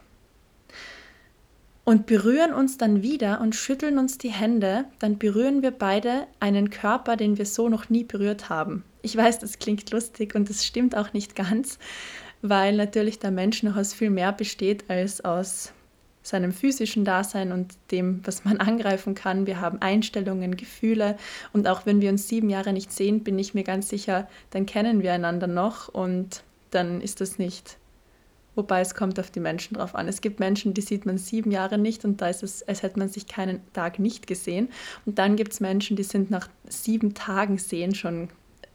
und 1.84 2.06
berühren 2.06 2.52
uns 2.52 2.78
dann 2.78 3.02
wieder 3.02 3.40
und 3.40 3.56
schütteln 3.56 3.98
uns 3.98 4.18
die 4.18 4.30
Hände, 4.30 4.84
dann 5.00 5.18
berühren 5.18 5.62
wir 5.62 5.72
beide 5.72 6.26
einen 6.38 6.70
Körper, 6.70 7.16
den 7.16 7.38
wir 7.38 7.46
so 7.46 7.68
noch 7.68 7.90
nie 7.90 8.04
berührt 8.04 8.48
haben. 8.48 8.84
Ich 9.02 9.16
weiß, 9.16 9.40
das 9.40 9.58
klingt 9.58 9.90
lustig 9.90 10.34
und 10.34 10.48
das 10.48 10.64
stimmt 10.64 10.96
auch 10.96 11.12
nicht 11.12 11.34
ganz, 11.34 11.78
weil 12.40 12.76
natürlich 12.76 13.18
der 13.18 13.32
Mensch 13.32 13.62
noch 13.62 13.76
aus 13.76 13.94
viel 13.94 14.10
mehr 14.10 14.32
besteht 14.32 14.88
als 14.88 15.24
aus 15.24 15.72
seinem 16.22 16.52
physischen 16.52 17.04
Dasein 17.04 17.50
und 17.50 17.74
dem, 17.90 18.20
was 18.24 18.44
man 18.44 18.56
angreifen 18.58 19.14
kann. 19.14 19.48
Wir 19.48 19.60
haben 19.60 19.82
Einstellungen, 19.82 20.56
Gefühle 20.56 21.16
und 21.52 21.66
auch 21.66 21.84
wenn 21.84 22.00
wir 22.00 22.10
uns 22.10 22.28
sieben 22.28 22.48
Jahre 22.48 22.72
nicht 22.72 22.92
sehen, 22.92 23.24
bin 23.24 23.38
ich 23.40 23.54
mir 23.54 23.64
ganz 23.64 23.88
sicher, 23.88 24.28
dann 24.50 24.66
kennen 24.66 25.02
wir 25.02 25.12
einander 25.12 25.48
noch 25.48 25.88
und 25.88 26.44
dann 26.70 27.00
ist 27.00 27.20
das 27.20 27.38
nicht 27.38 27.76
Wobei 28.54 28.80
es 28.80 28.94
kommt 28.94 29.18
auf 29.18 29.30
die 29.30 29.40
Menschen 29.40 29.76
drauf 29.76 29.94
an. 29.94 30.08
Es 30.08 30.20
gibt 30.20 30.40
Menschen, 30.40 30.74
die 30.74 30.82
sieht 30.82 31.06
man 31.06 31.18
sieben 31.18 31.50
Jahre 31.50 31.78
nicht 31.78 32.04
und 32.04 32.20
da 32.20 32.28
ist 32.28 32.42
es, 32.42 32.62
als 32.68 32.82
hätte 32.82 32.98
man 32.98 33.08
sich 33.08 33.26
keinen 33.26 33.60
Tag 33.72 33.98
nicht 33.98 34.26
gesehen. 34.26 34.68
Und 35.06 35.18
dann 35.18 35.36
gibt 35.36 35.52
es 35.52 35.60
Menschen, 35.60 35.96
die 35.96 36.02
sind 36.02 36.30
nach 36.30 36.48
sieben 36.68 37.14
Tagen 37.14 37.58
sehen 37.58 37.94
schon 37.94 38.28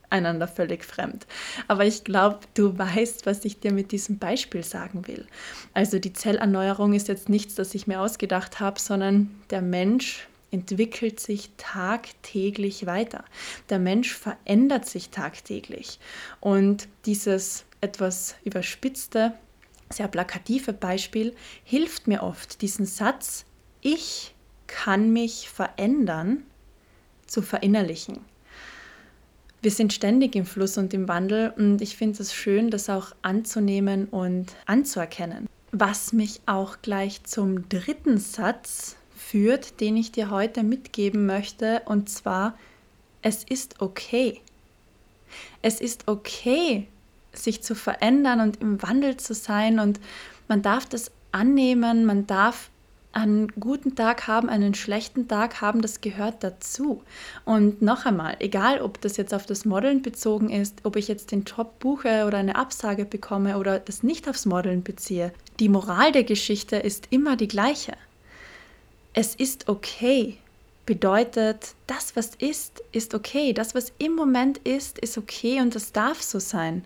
einander 0.10 0.48
völlig 0.48 0.86
fremd. 0.86 1.28
Aber 1.68 1.86
ich 1.86 2.04
glaube, 2.04 2.40
du 2.54 2.78
weißt, 2.78 3.26
was 3.26 3.46
ich 3.46 3.60
dir 3.60 3.74
mit 3.74 3.92
diesem 3.92 4.18
Beispiel 4.20 4.64
sagen 4.64 5.08
will. 5.08 5.28
Also 5.74 6.00
die 6.00 6.14
Zellerneuerung 6.14 6.94
ist 6.94 7.08
jetzt 7.08 7.30
nichts, 7.30 7.56
das 7.56 7.76
ich 7.76 7.88
mir 7.88 8.00
ausgedacht 8.00 8.60
habe, 8.60 8.80
sondern 8.80 9.30
der 9.50 9.62
Mensch 9.62 10.28
entwickelt 10.50 11.20
sich 11.20 11.52
tagtäglich 11.58 12.86
weiter. 12.86 13.26
Der 13.70 13.80
Mensch 13.80 14.14
verändert 14.14 14.86
sich 14.86 15.10
tagtäglich. 15.10 16.00
Und 16.40 16.88
dieses 17.06 17.66
etwas 17.82 18.36
überspitzte 18.46 19.34
sehr 19.90 20.08
plakative 20.08 20.74
Beispiel 20.74 21.34
hilft 21.64 22.08
mir 22.08 22.24
oft, 22.24 22.62
diesen 22.62 22.86
Satz, 22.86 23.46
ich 23.82 24.34
kann 24.68 25.14
mich 25.14 25.50
verändern, 25.50 26.44
zu 27.26 27.42
verinnerlichen. 27.42 28.20
Wir 29.62 29.72
sind 29.72 29.92
ständig 29.92 30.36
im 30.36 30.46
Fluss 30.46 30.78
und 30.78 30.94
im 30.94 31.08
Wandel 31.08 31.54
und 31.58 31.82
ich 31.82 31.98
finde 31.98 32.22
es 32.22 32.34
schön, 32.34 32.70
das 32.70 32.90
auch 32.90 33.14
anzunehmen 33.22 34.06
und 34.06 34.56
anzuerkennen. 34.66 35.48
Was 35.72 36.14
mich 36.14 36.42
auch 36.46 36.78
gleich 36.82 37.24
zum 37.24 37.68
dritten 37.68 38.18
Satz 38.18 38.96
führt, 39.16 39.82
den 39.82 39.98
ich 39.98 40.12
dir 40.12 40.30
heute 40.30 40.64
mitgeben 40.64 41.26
möchte, 41.26 41.82
und 41.86 42.08
zwar, 42.10 42.58
es 43.22 43.44
ist 43.44 43.82
okay. 43.82 44.42
Es 45.62 45.82
ist 45.82 46.08
okay, 46.08 46.88
sich 47.40 47.62
zu 47.64 47.76
verändern 47.76 48.40
und 48.42 48.62
im 48.62 48.82
Wandel 48.82 49.18
zu 49.18 49.34
sein. 49.34 49.80
Und 49.80 50.00
man 50.48 50.62
darf 50.62 50.86
das 50.86 51.12
annehmen, 51.32 52.06
man 52.06 52.28
darf 52.28 52.70
einen 53.18 53.48
guten 53.60 53.96
Tag 53.96 54.28
haben, 54.28 54.48
einen 54.48 54.76
schlechten 54.76 55.28
Tag 55.28 55.60
haben, 55.60 55.82
das 55.82 56.02
gehört 56.02 56.44
dazu. 56.44 57.02
Und 57.46 57.82
noch 57.82 58.06
einmal, 58.06 58.36
egal 58.40 58.80
ob 58.80 59.02
das 59.02 59.18
jetzt 59.18 59.34
auf 59.34 59.48
das 59.48 59.66
Modeln 59.66 60.04
bezogen 60.04 60.52
ist, 60.52 60.82
ob 60.84 60.96
ich 60.96 61.08
jetzt 61.08 61.32
den 61.32 61.44
Job 61.44 61.80
buche 61.80 62.26
oder 62.28 62.38
eine 62.38 62.56
Absage 62.56 63.06
bekomme 63.06 63.58
oder 63.58 63.80
das 63.80 64.04
nicht 64.04 64.30
aufs 64.30 64.46
Modeln 64.46 64.84
beziehe, 64.84 65.34
die 65.60 65.70
Moral 65.70 66.12
der 66.12 66.26
Geschichte 66.26 66.76
ist 66.76 67.08
immer 67.10 67.36
die 67.36 67.48
gleiche. 67.48 67.94
Es 69.14 69.34
ist 69.34 69.68
okay. 69.68 70.38
Bedeutet, 70.86 71.74
das, 71.88 72.16
was 72.16 72.36
ist, 72.36 72.84
ist 72.92 73.16
okay. 73.16 73.52
Das, 73.52 73.74
was 73.74 73.92
im 73.98 74.14
Moment 74.16 74.60
ist, 74.60 75.00
ist 75.00 75.18
okay 75.18 75.60
und 75.60 75.74
das 75.74 75.92
darf 75.92 76.22
so 76.22 76.40
sein 76.40 76.86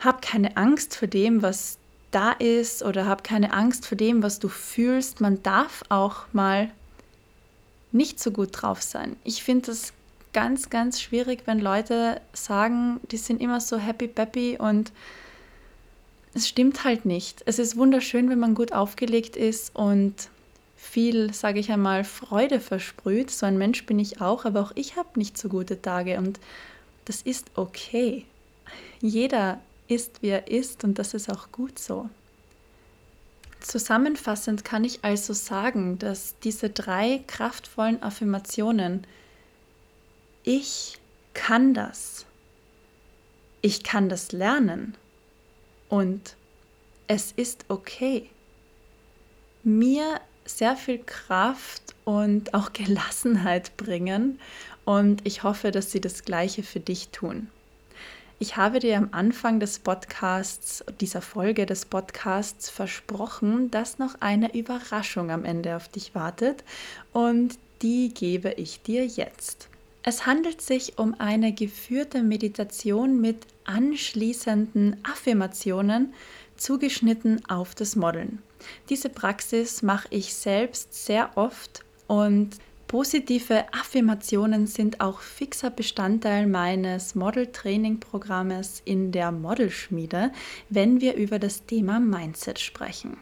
hab 0.00 0.22
keine 0.22 0.56
Angst 0.56 0.96
vor 0.96 1.08
dem, 1.08 1.42
was 1.42 1.78
da 2.10 2.32
ist 2.32 2.82
oder 2.82 3.06
hab 3.06 3.22
keine 3.22 3.52
Angst 3.52 3.86
vor 3.86 3.96
dem, 3.96 4.22
was 4.22 4.40
du 4.40 4.48
fühlst. 4.48 5.20
Man 5.20 5.42
darf 5.42 5.84
auch 5.88 6.24
mal 6.32 6.70
nicht 7.92 8.20
so 8.20 8.30
gut 8.30 8.50
drauf 8.52 8.82
sein. 8.82 9.16
Ich 9.24 9.42
finde 9.42 9.72
es 9.72 9.92
ganz, 10.32 10.70
ganz 10.70 11.00
schwierig, 11.00 11.42
wenn 11.46 11.60
Leute 11.60 12.20
sagen, 12.32 13.00
die 13.10 13.16
sind 13.16 13.40
immer 13.40 13.60
so 13.60 13.78
happy 13.78 14.08
peppy 14.08 14.56
und 14.58 14.92
es 16.34 16.48
stimmt 16.48 16.84
halt 16.84 17.04
nicht. 17.04 17.42
Es 17.46 17.58
ist 17.58 17.76
wunderschön, 17.76 18.30
wenn 18.30 18.38
man 18.38 18.54
gut 18.54 18.72
aufgelegt 18.72 19.36
ist 19.36 19.74
und 19.74 20.14
viel, 20.76 21.34
sage 21.34 21.58
ich 21.58 21.70
einmal, 21.70 22.04
Freude 22.04 22.60
versprüht. 22.60 23.30
So 23.30 23.46
ein 23.46 23.58
Mensch 23.58 23.84
bin 23.86 23.98
ich 23.98 24.20
auch, 24.20 24.44
aber 24.44 24.60
auch 24.60 24.72
ich 24.76 24.96
habe 24.96 25.08
nicht 25.16 25.36
so 25.36 25.48
gute 25.48 25.82
Tage 25.82 26.18
und 26.18 26.38
das 27.04 27.22
ist 27.22 27.50
okay. 27.56 28.24
Jeder 29.00 29.58
ist, 29.90 30.22
wie 30.22 30.28
er 30.28 30.48
ist 30.48 30.84
und 30.84 30.98
das 30.98 31.14
ist 31.14 31.30
auch 31.30 31.50
gut 31.52 31.78
so. 31.78 32.08
Zusammenfassend 33.60 34.64
kann 34.64 34.84
ich 34.84 35.04
also 35.04 35.34
sagen, 35.34 35.98
dass 35.98 36.34
diese 36.42 36.70
drei 36.70 37.22
kraftvollen 37.26 38.02
Affirmationen, 38.02 39.06
ich 40.44 40.98
kann 41.34 41.74
das, 41.74 42.24
ich 43.60 43.82
kann 43.82 44.08
das 44.08 44.32
lernen 44.32 44.96
und 45.88 46.36
es 47.06 47.32
ist 47.32 47.66
okay, 47.68 48.30
mir 49.62 50.20
sehr 50.46 50.76
viel 50.76 50.98
Kraft 51.04 51.94
und 52.04 52.54
auch 52.54 52.72
Gelassenheit 52.72 53.76
bringen 53.76 54.38
und 54.84 55.26
ich 55.26 55.42
hoffe, 55.42 55.70
dass 55.70 55.92
sie 55.92 56.00
das 56.00 56.24
gleiche 56.24 56.62
für 56.62 56.80
dich 56.80 57.10
tun. 57.10 57.48
Ich 58.42 58.56
habe 58.56 58.78
dir 58.78 58.96
am 58.96 59.10
Anfang 59.12 59.60
des 59.60 59.80
Podcasts, 59.80 60.82
dieser 60.98 61.20
Folge 61.20 61.66
des 61.66 61.84
Podcasts 61.84 62.70
versprochen, 62.70 63.70
dass 63.70 63.98
noch 63.98 64.14
eine 64.20 64.56
Überraschung 64.56 65.30
am 65.30 65.44
Ende 65.44 65.76
auf 65.76 65.88
dich 65.88 66.14
wartet 66.14 66.64
und 67.12 67.58
die 67.82 68.14
gebe 68.14 68.52
ich 68.52 68.80
dir 68.80 69.04
jetzt. 69.04 69.68
Es 70.02 70.24
handelt 70.24 70.62
sich 70.62 70.98
um 70.98 71.14
eine 71.20 71.52
geführte 71.52 72.22
Meditation 72.22 73.20
mit 73.20 73.46
anschließenden 73.66 74.96
Affirmationen, 75.04 76.14
zugeschnitten 76.56 77.42
auf 77.46 77.74
das 77.74 77.94
Modeln. 77.94 78.38
Diese 78.88 79.10
Praxis 79.10 79.82
mache 79.82 80.08
ich 80.08 80.32
selbst 80.32 80.94
sehr 81.04 81.36
oft 81.36 81.84
und 82.06 82.56
Positive 82.90 83.66
Affirmationen 83.70 84.66
sind 84.66 85.00
auch 85.00 85.20
fixer 85.20 85.70
Bestandteil 85.70 86.48
meines 86.48 87.14
Model-Training-Programmes 87.14 88.82
in 88.84 89.12
der 89.12 89.30
Modelschmiede, 89.30 90.32
wenn 90.70 91.00
wir 91.00 91.14
über 91.14 91.38
das 91.38 91.64
Thema 91.66 92.00
Mindset 92.00 92.58
sprechen. 92.58 93.16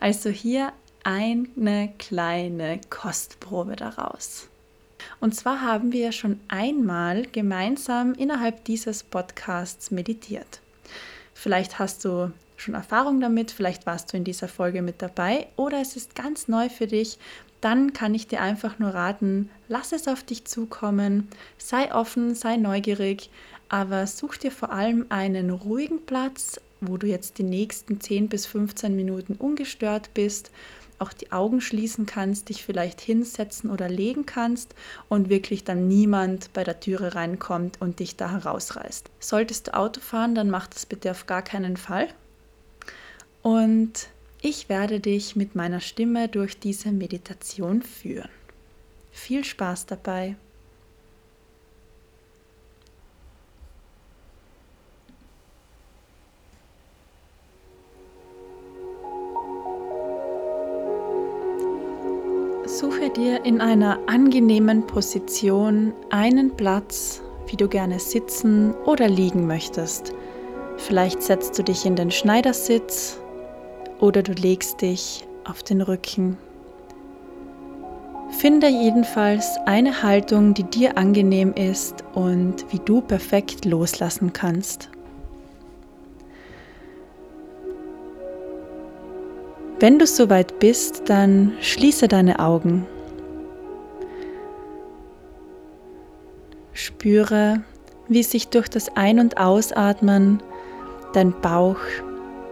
Also 0.00 0.28
hier 0.28 0.74
eine 1.02 1.94
kleine 1.98 2.78
Kostprobe 2.90 3.74
daraus. 3.74 4.48
Und 5.18 5.34
zwar 5.34 5.62
haben 5.62 5.92
wir 5.92 6.12
schon 6.12 6.38
einmal 6.48 7.22
gemeinsam 7.22 8.12
innerhalb 8.12 8.66
dieses 8.66 9.02
Podcasts 9.02 9.92
meditiert. 9.92 10.60
Vielleicht 11.32 11.78
hast 11.78 12.04
du 12.04 12.32
schon 12.58 12.74
Erfahrung 12.74 13.18
damit, 13.20 13.50
vielleicht 13.50 13.86
warst 13.86 14.12
du 14.12 14.18
in 14.18 14.24
dieser 14.24 14.48
Folge 14.48 14.82
mit 14.82 15.00
dabei 15.00 15.48
oder 15.56 15.80
es 15.80 15.96
ist 15.96 16.14
ganz 16.14 16.48
neu 16.48 16.68
für 16.68 16.86
dich 16.86 17.18
dann 17.64 17.94
kann 17.94 18.14
ich 18.14 18.26
dir 18.26 18.42
einfach 18.42 18.78
nur 18.78 18.90
raten, 18.90 19.48
lass 19.68 19.92
es 19.92 20.06
auf 20.06 20.22
dich 20.22 20.44
zukommen, 20.44 21.28
sei 21.56 21.94
offen, 21.94 22.34
sei 22.34 22.58
neugierig, 22.58 23.30
aber 23.70 24.06
such 24.06 24.36
dir 24.36 24.52
vor 24.52 24.70
allem 24.70 25.06
einen 25.08 25.48
ruhigen 25.48 26.04
Platz, 26.04 26.60
wo 26.82 26.98
du 26.98 27.06
jetzt 27.06 27.38
die 27.38 27.42
nächsten 27.42 28.02
10 28.02 28.28
bis 28.28 28.44
15 28.44 28.94
Minuten 28.94 29.36
ungestört 29.36 30.12
bist, 30.12 30.50
auch 30.98 31.14
die 31.14 31.32
Augen 31.32 31.62
schließen 31.62 32.04
kannst, 32.04 32.50
dich 32.50 32.62
vielleicht 32.62 33.00
hinsetzen 33.00 33.70
oder 33.70 33.88
legen 33.88 34.26
kannst 34.26 34.74
und 35.08 35.30
wirklich 35.30 35.64
dann 35.64 35.88
niemand 35.88 36.52
bei 36.52 36.64
der 36.64 36.80
Türe 36.80 37.14
reinkommt 37.14 37.80
und 37.80 37.98
dich 37.98 38.16
da 38.16 38.30
herausreißt. 38.30 39.10
Solltest 39.20 39.68
du 39.68 39.74
Auto 39.74 40.00
fahren, 40.00 40.34
dann 40.34 40.50
mach 40.50 40.66
das 40.66 40.84
bitte 40.84 41.10
auf 41.10 41.26
gar 41.26 41.42
keinen 41.42 41.78
Fall. 41.78 42.08
Und 43.42 44.08
ich 44.44 44.68
werde 44.68 45.00
dich 45.00 45.36
mit 45.36 45.54
meiner 45.54 45.80
Stimme 45.80 46.28
durch 46.28 46.60
diese 46.60 46.92
Meditation 46.92 47.80
führen. 47.80 48.28
Viel 49.10 49.42
Spaß 49.42 49.86
dabei! 49.86 50.36
Suche 62.66 63.08
dir 63.08 63.46
in 63.46 63.62
einer 63.62 63.98
angenehmen 64.08 64.86
Position 64.86 65.94
einen 66.10 66.54
Platz, 66.54 67.22
wie 67.46 67.56
du 67.56 67.66
gerne 67.66 67.98
sitzen 67.98 68.74
oder 68.84 69.08
liegen 69.08 69.46
möchtest. 69.46 70.12
Vielleicht 70.76 71.22
setzt 71.22 71.58
du 71.58 71.62
dich 71.62 71.86
in 71.86 71.96
den 71.96 72.10
Schneidersitz 72.10 73.20
oder 74.00 74.22
du 74.22 74.32
legst 74.32 74.82
dich 74.82 75.26
auf 75.44 75.62
den 75.62 75.80
Rücken. 75.80 76.36
Finde 78.38 78.68
jedenfalls 78.68 79.56
eine 79.66 80.02
Haltung, 80.02 80.54
die 80.54 80.64
dir 80.64 80.98
angenehm 80.98 81.52
ist 81.54 82.04
und 82.14 82.64
wie 82.72 82.80
du 82.80 83.00
perfekt 83.00 83.64
loslassen 83.64 84.32
kannst. 84.32 84.90
Wenn 89.80 89.98
du 89.98 90.06
soweit 90.06 90.58
bist, 90.58 91.08
dann 91.08 91.52
schließe 91.60 92.08
deine 92.08 92.38
Augen. 92.38 92.86
Spüre, 96.72 97.62
wie 98.08 98.22
sich 98.22 98.48
durch 98.48 98.68
das 98.68 98.94
Ein- 98.96 99.20
und 99.20 99.38
Ausatmen 99.38 100.42
dein 101.12 101.32
Bauch, 101.40 101.78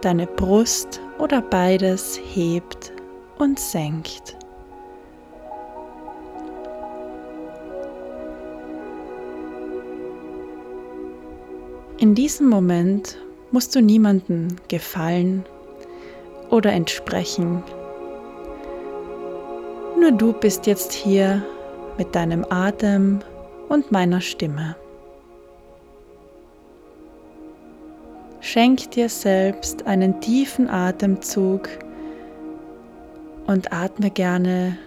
deine 0.01 0.27
Brust 0.27 1.01
oder 1.19 1.41
beides 1.41 2.19
hebt 2.33 2.91
und 3.37 3.59
senkt. 3.59 4.37
In 11.97 12.15
diesem 12.15 12.49
Moment 12.49 13.17
musst 13.51 13.75
du 13.75 13.81
niemanden 13.81 14.57
gefallen 14.67 15.45
oder 16.49 16.71
entsprechen. 16.71 17.63
Nur 19.99 20.11
du 20.11 20.33
bist 20.33 20.67
jetzt 20.67 20.91
hier 20.91 21.41
mit 21.97 22.13
deinem 22.13 22.45
Atem 22.49 23.19
und 23.69 23.91
meiner 23.91 24.19
Stimme. 24.19 24.75
Schenk 28.53 28.91
dir 28.91 29.09
selbst 29.09 29.87
einen 29.87 30.21
tiefen 30.21 30.69
Atemzug 30.69 31.69
und 33.47 33.73
atme 33.73 34.11
gerne 34.11 34.77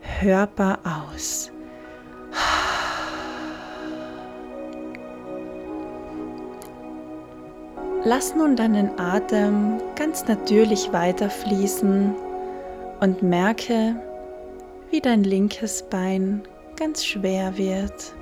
hörbar 0.00 0.78
aus. 0.82 1.52
Lass 8.04 8.34
nun 8.34 8.56
deinen 8.56 8.98
Atem 8.98 9.78
ganz 9.94 10.26
natürlich 10.26 10.90
weiterfließen 10.94 12.14
und 13.00 13.22
merke, 13.22 13.96
wie 14.90 15.02
dein 15.02 15.24
linkes 15.24 15.82
Bein 15.90 16.40
ganz 16.76 17.04
schwer 17.04 17.58
wird. 17.58 18.14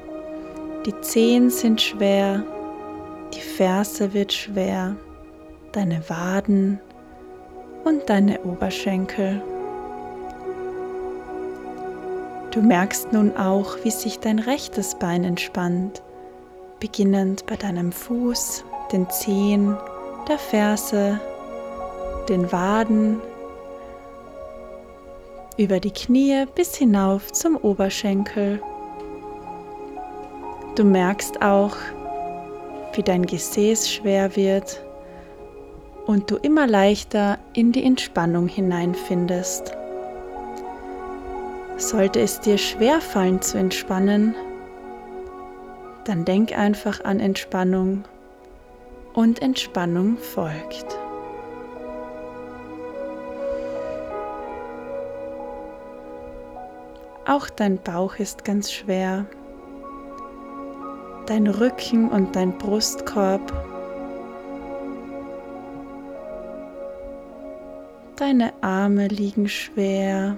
Die 0.87 1.01
Zehen 1.03 1.51
sind 1.51 1.81
schwer 1.81 2.43
die 3.35 3.41
Ferse 3.41 4.13
wird 4.13 4.33
schwer, 4.33 4.97
deine 5.73 6.03
Waden 6.09 6.81
und 7.85 8.09
deine 8.09 8.41
Oberschenkel. 8.41 9.43
Du 12.51 12.61
merkst 12.63 13.13
nun 13.13 13.37
auch, 13.37 13.77
wie 13.85 13.91
sich 13.91 14.19
dein 14.19 14.41
rechtes 14.41 14.97
Bein 14.97 15.23
entspannt, 15.23 16.03
beginnend 16.81 17.47
bei 17.47 17.57
deinem 17.57 17.93
Fuß, 17.93 18.65
den 18.93 19.09
Zehen, 19.09 19.77
der 20.29 20.39
Ferse, 20.39 21.21
den 22.29 22.51
Waden, 22.51 23.21
über 25.57 25.79
die 25.79 25.93
Knie 25.93 26.47
bis 26.55 26.75
hinauf 26.75 27.33
zum 27.33 27.57
Oberschenkel. 27.57 28.61
Du 30.75 30.85
merkst 30.85 31.43
auch, 31.43 31.77
wie 32.95 33.03
dein 33.03 33.27
Gesäß 33.27 33.91
schwer 33.91 34.37
wird 34.37 34.85
und 36.07 36.31
du 36.31 36.37
immer 36.37 36.67
leichter 36.67 37.39
in 37.53 37.73
die 37.73 37.85
Entspannung 37.85 38.49
hineinfindest. 38.49 39.77
Sollte 41.77 42.21
es 42.21 42.41
dir 42.41 42.59
schwer 42.59 43.01
fallen 43.01 43.41
zu 43.41 43.59
entspannen, 43.59 44.35
dann 46.05 46.25
denk 46.25 46.57
einfach 46.57 47.05
an 47.05 47.21
Entspannung 47.21 48.05
und 49.15 49.41
Entspannung 49.41 50.19
folgt. 50.19 50.99
Auch 57.27 57.49
dein 57.49 57.79
Bauch 57.79 58.17
ist 58.17 58.45
ganz 58.45 58.73
schwer. 58.73 59.27
Dein 61.31 61.47
Rücken 61.47 62.09
und 62.09 62.35
dein 62.35 62.59
Brustkorb. 62.59 63.41
Deine 68.17 68.53
Arme 68.63 69.07
liegen 69.07 69.49
schwer, 69.49 70.37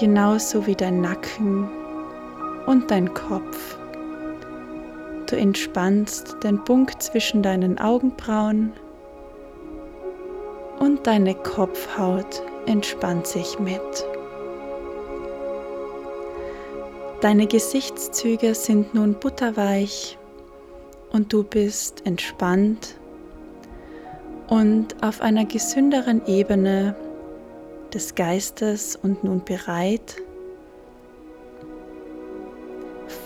genauso 0.00 0.66
wie 0.66 0.74
dein 0.74 1.02
Nacken 1.02 1.68
und 2.64 2.90
dein 2.90 3.12
Kopf. 3.12 3.76
Du 5.26 5.36
entspannst 5.36 6.42
den 6.42 6.64
Punkt 6.64 7.02
zwischen 7.02 7.42
deinen 7.42 7.78
Augenbrauen 7.78 8.72
und 10.78 11.06
deine 11.06 11.34
Kopfhaut 11.34 12.42
entspannt 12.64 13.26
sich 13.26 13.58
mit. 13.58 14.13
Deine 17.24 17.46
Gesichtszüge 17.46 18.54
sind 18.54 18.92
nun 18.92 19.14
butterweich 19.14 20.18
und 21.10 21.32
du 21.32 21.42
bist 21.42 22.04
entspannt 22.04 22.96
und 24.46 25.02
auf 25.02 25.22
einer 25.22 25.46
gesünderen 25.46 26.20
Ebene 26.26 26.94
des 27.94 28.14
Geistes 28.14 28.94
und 29.02 29.24
nun 29.24 29.42
bereit, 29.42 30.16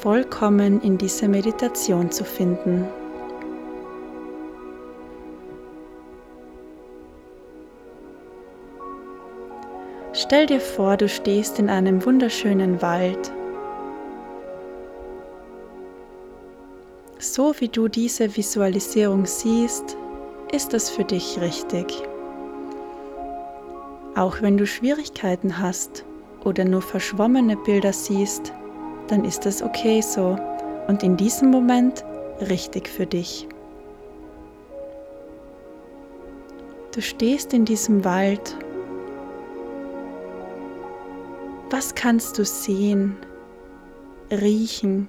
vollkommen 0.00 0.80
in 0.82 0.96
diese 0.96 1.26
Meditation 1.26 2.12
zu 2.12 2.22
finden. 2.22 2.86
Stell 10.12 10.46
dir 10.46 10.60
vor, 10.60 10.96
du 10.96 11.08
stehst 11.08 11.58
in 11.58 11.68
einem 11.68 12.04
wunderschönen 12.04 12.80
Wald 12.80 13.32
So 17.20 17.52
wie 17.58 17.68
du 17.68 17.88
diese 17.88 18.36
Visualisierung 18.36 19.26
siehst, 19.26 19.96
ist 20.52 20.72
es 20.72 20.88
für 20.88 21.02
dich 21.02 21.40
richtig. 21.40 21.86
Auch 24.14 24.40
wenn 24.40 24.56
du 24.56 24.66
Schwierigkeiten 24.66 25.58
hast 25.58 26.04
oder 26.44 26.64
nur 26.64 26.80
verschwommene 26.80 27.56
Bilder 27.56 27.92
siehst, 27.92 28.52
dann 29.08 29.24
ist 29.24 29.46
es 29.46 29.62
okay 29.62 30.00
so 30.00 30.38
und 30.86 31.02
in 31.02 31.16
diesem 31.16 31.50
Moment 31.50 32.04
richtig 32.48 32.88
für 32.88 33.06
dich. 33.06 33.48
Du 36.94 37.02
stehst 37.02 37.52
in 37.52 37.64
diesem 37.64 38.04
Wald. 38.04 38.56
Was 41.70 41.94
kannst 41.96 42.38
du 42.38 42.44
sehen, 42.44 43.16
riechen, 44.30 45.08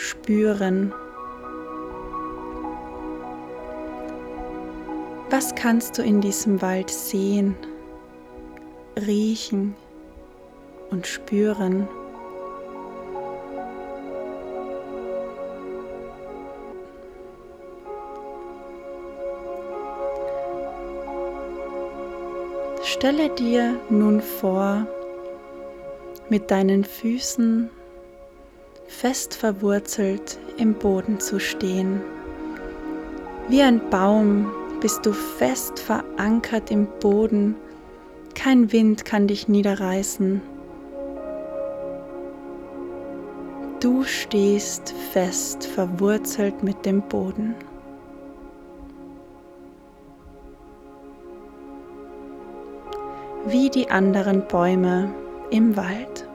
spüren? 0.00 0.92
Was 5.28 5.54
kannst 5.54 5.98
du 5.98 6.02
in 6.02 6.20
diesem 6.20 6.60
Wald 6.62 6.90
sehen, 6.90 7.54
riechen 9.06 9.74
und 10.90 11.06
spüren? 11.06 11.86
Stelle 22.82 23.28
dir 23.30 23.76
nun 23.88 24.20
vor, 24.20 24.86
mit 26.28 26.50
deinen 26.50 26.84
Füßen 26.84 27.70
fest 28.90 29.34
verwurzelt 29.34 30.38
im 30.58 30.74
Boden 30.74 31.20
zu 31.20 31.38
stehen, 31.38 32.02
wie 33.48 33.62
ein 33.62 33.80
Baum, 33.88 34.52
bist 34.80 35.06
du 35.06 35.12
fest 35.12 35.78
verankert 35.78 36.70
im 36.70 36.86
Boden. 37.00 37.54
Kein 38.34 38.72
Wind 38.72 39.04
kann 39.04 39.26
dich 39.26 39.48
niederreißen. 39.48 40.42
Du 43.80 44.04
stehst 44.04 44.94
fest 45.12 45.64
verwurzelt 45.64 46.62
mit 46.62 46.84
dem 46.84 47.02
Boden. 47.02 47.54
Wie 53.46 53.70
die 53.70 53.90
anderen 53.90 54.46
Bäume 54.46 55.12
im 55.50 55.76
Wald. 55.76 56.29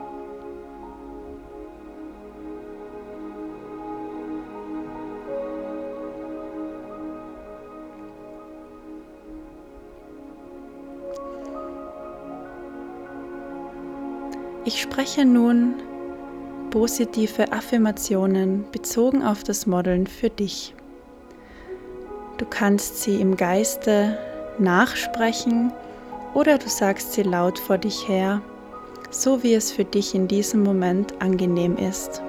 Spreche 14.95 15.25
nun 15.25 15.73
positive 16.71 17.51
Affirmationen 17.51 18.63
bezogen 18.71 19.23
auf 19.23 19.43
das 19.43 19.65
Modeln 19.65 20.07
für 20.07 20.29
dich. 20.29 20.73
Du 22.37 22.45
kannst 22.45 23.01
sie 23.01 23.19
im 23.19 23.35
Geiste 23.35 24.17
nachsprechen 24.57 25.73
oder 26.33 26.57
du 26.57 26.69
sagst 26.69 27.11
sie 27.11 27.23
laut 27.23 27.59
vor 27.59 27.77
dich 27.77 28.07
her, 28.07 28.41
so 29.11 29.43
wie 29.43 29.53
es 29.53 29.69
für 29.69 29.83
dich 29.83 30.15
in 30.15 30.29
diesem 30.29 30.63
Moment 30.63 31.13
angenehm 31.21 31.75
ist. 31.75 32.21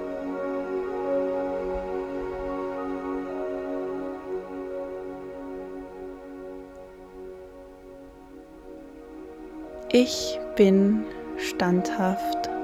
Ich 9.92 10.40
bin 10.56 11.04
standhaft. 11.38 12.55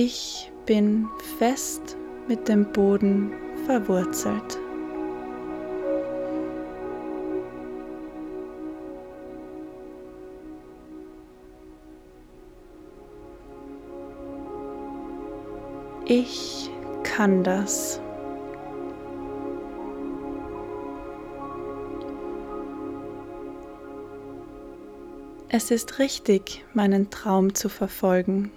Ich 0.00 0.52
bin 0.64 1.08
fest 1.40 1.96
mit 2.28 2.46
dem 2.46 2.70
Boden 2.70 3.32
verwurzelt. 3.66 4.56
Ich 16.06 16.70
kann 17.02 17.42
das. 17.42 18.00
Es 25.48 25.72
ist 25.72 25.98
richtig, 25.98 26.64
meinen 26.72 27.10
Traum 27.10 27.52
zu 27.52 27.68
verfolgen. 27.68 28.52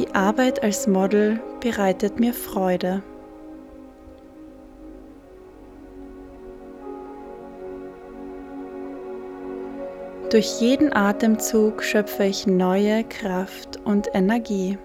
Die 0.00 0.14
Arbeit 0.14 0.62
als 0.62 0.86
Model 0.86 1.42
bereitet 1.60 2.18
mir 2.18 2.32
Freude. 2.32 3.02
Durch 10.30 10.58
jeden 10.62 10.90
Atemzug 10.96 11.82
schöpfe 11.82 12.24
ich 12.24 12.46
neue 12.46 13.04
Kraft 13.04 13.78
und 13.84 14.08
Energie. 14.14 14.78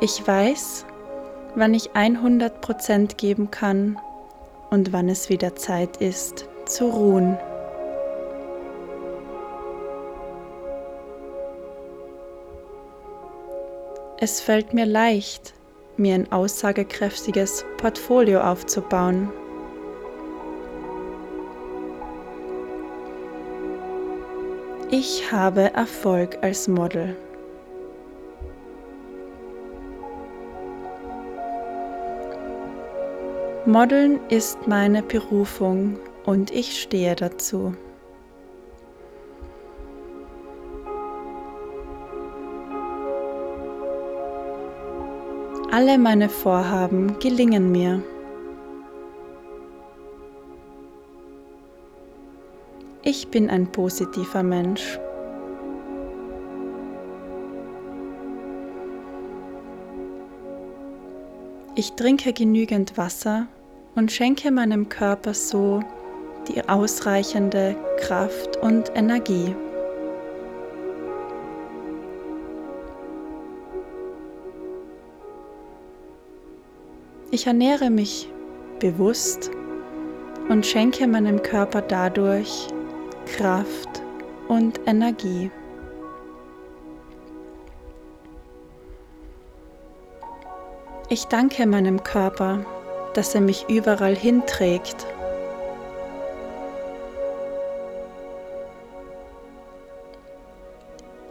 Ich 0.00 0.24
weiß, 0.24 0.86
wann 1.56 1.74
ich 1.74 1.90
100% 1.90 3.16
geben 3.16 3.50
kann 3.50 3.98
und 4.70 4.92
wann 4.92 5.08
es 5.08 5.28
wieder 5.28 5.56
Zeit 5.56 5.96
ist 5.96 6.46
zu 6.66 6.84
ruhen. 6.84 7.36
Es 14.22 14.42
fällt 14.42 14.74
mir 14.74 14.84
leicht, 14.84 15.54
mir 15.96 16.14
ein 16.14 16.30
aussagekräftiges 16.30 17.64
Portfolio 17.78 18.42
aufzubauen. 18.42 19.30
Ich 24.90 25.32
habe 25.32 25.72
Erfolg 25.72 26.36
als 26.42 26.68
Model. 26.68 27.16
Modeln 33.64 34.20
ist 34.28 34.66
meine 34.66 35.02
Berufung 35.02 35.98
und 36.26 36.50
ich 36.50 36.78
stehe 36.78 37.16
dazu. 37.16 37.74
Alle 45.72 45.98
meine 45.98 46.28
Vorhaben 46.28 47.20
gelingen 47.20 47.70
mir. 47.70 48.02
Ich 53.04 53.28
bin 53.28 53.48
ein 53.48 53.70
positiver 53.70 54.42
Mensch. 54.42 54.98
Ich 61.76 61.92
trinke 61.92 62.32
genügend 62.32 62.98
Wasser 62.98 63.46
und 63.94 64.10
schenke 64.10 64.50
meinem 64.50 64.88
Körper 64.88 65.34
so 65.34 65.84
die 66.48 66.68
ausreichende 66.68 67.76
Kraft 68.00 68.56
und 68.56 68.90
Energie. 68.96 69.54
Ich 77.32 77.46
ernähre 77.46 77.90
mich 77.90 78.28
bewusst 78.80 79.52
und 80.48 80.66
schenke 80.66 81.06
meinem 81.06 81.40
Körper 81.40 81.80
dadurch 81.80 82.66
Kraft 83.26 84.02
und 84.48 84.80
Energie. 84.86 85.48
Ich 91.08 91.26
danke 91.26 91.66
meinem 91.66 92.02
Körper, 92.02 92.66
dass 93.14 93.34
er 93.36 93.42
mich 93.42 93.64
überall 93.68 94.16
hinträgt. 94.16 95.06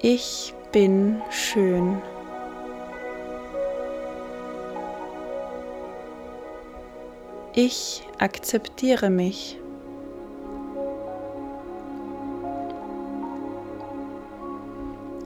Ich 0.02 0.54
bin 0.72 1.22
schön. 1.30 2.02
Ich 7.54 8.04
akzeptiere 8.20 9.10
mich. 9.10 9.60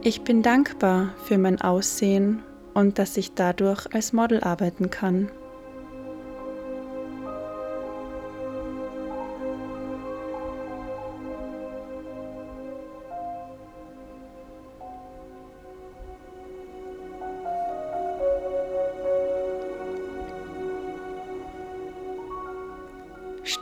Ich 0.02 0.22
bin 0.22 0.42
dankbar 0.42 1.14
für 1.24 1.38
mein 1.38 1.60
Aussehen 1.60 2.42
und 2.72 2.98
dass 2.98 3.16
ich 3.16 3.34
dadurch 3.34 3.94
als 3.94 4.12
Model 4.12 4.42
arbeiten 4.42 4.90
kann. 4.90 5.30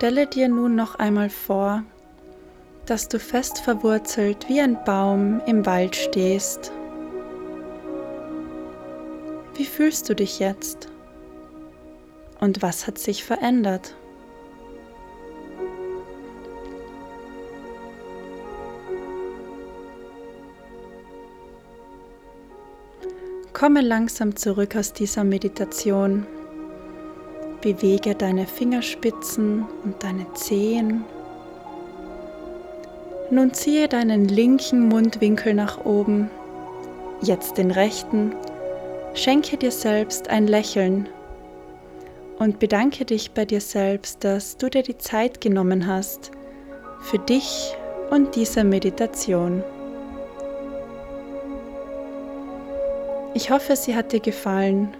Stelle 0.02 0.26
dir 0.26 0.48
nun 0.48 0.74
noch 0.74 0.96
einmal 0.96 1.30
vor, 1.30 1.84
dass 2.86 3.06
du 3.06 3.20
fest 3.20 3.60
verwurzelt 3.60 4.48
wie 4.48 4.60
ein 4.60 4.82
Baum 4.84 5.40
im 5.46 5.64
Wald 5.64 5.94
stehst. 5.94 6.72
Wie 9.54 9.64
fühlst 9.64 10.08
du 10.08 10.16
dich 10.16 10.40
jetzt? 10.40 10.88
Und 12.40 12.62
was 12.62 12.88
hat 12.88 12.98
sich 12.98 13.22
verändert? 13.22 13.94
Komme 23.52 23.82
langsam 23.82 24.34
zurück 24.34 24.74
aus 24.74 24.92
dieser 24.94 25.22
Meditation 25.22 26.26
Bewege 27.62 28.16
deine 28.16 28.44
Fingerspitzen 28.44 29.64
und 29.84 30.02
deine 30.02 30.26
Zehen. 30.34 31.04
Nun 33.30 33.54
ziehe 33.54 33.86
deinen 33.86 34.26
linken 34.26 34.88
Mundwinkel 34.88 35.54
nach 35.54 35.84
oben, 35.84 36.28
jetzt 37.22 37.58
den 37.58 37.70
rechten. 37.70 38.34
Schenke 39.14 39.56
dir 39.56 39.70
selbst 39.70 40.28
ein 40.28 40.48
Lächeln 40.48 41.08
und 42.40 42.58
bedanke 42.58 43.04
dich 43.04 43.30
bei 43.30 43.44
dir 43.44 43.60
selbst, 43.60 44.24
dass 44.24 44.56
du 44.56 44.68
dir 44.68 44.82
die 44.82 44.98
Zeit 44.98 45.40
genommen 45.40 45.86
hast 45.86 46.32
für 47.00 47.20
dich 47.20 47.76
und 48.10 48.34
diese 48.34 48.64
Meditation. 48.64 49.62
Ich 53.34 53.50
hoffe, 53.50 53.76
sie 53.76 53.94
hat 53.94 54.12
dir 54.12 54.20
gefallen 54.20 54.96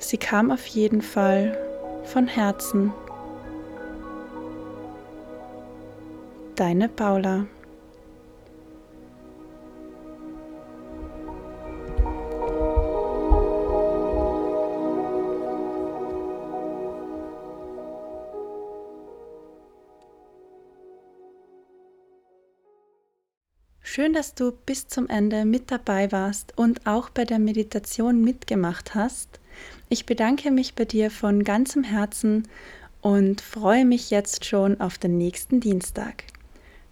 Sie 0.00 0.16
kam 0.16 0.50
auf 0.50 0.66
jeden 0.66 1.02
Fall 1.02 1.56
von 2.04 2.26
Herzen. 2.26 2.92
Deine 6.56 6.88
Paula. 6.88 7.46
Schön, 23.82 24.12
dass 24.12 24.34
du 24.34 24.52
bis 24.52 24.88
zum 24.88 25.08
Ende 25.08 25.44
mit 25.44 25.70
dabei 25.70 26.10
warst 26.10 26.56
und 26.56 26.86
auch 26.86 27.10
bei 27.10 27.24
der 27.24 27.38
Meditation 27.38 28.22
mitgemacht 28.22 28.94
hast. 28.94 29.40
Ich 29.88 30.06
bedanke 30.06 30.50
mich 30.50 30.74
bei 30.74 30.84
dir 30.84 31.10
von 31.10 31.44
ganzem 31.44 31.84
Herzen 31.84 32.48
und 33.00 33.40
freue 33.40 33.84
mich 33.84 34.10
jetzt 34.10 34.44
schon 34.44 34.80
auf 34.80 34.98
den 34.98 35.18
nächsten 35.18 35.60
Dienstag. 35.60 36.24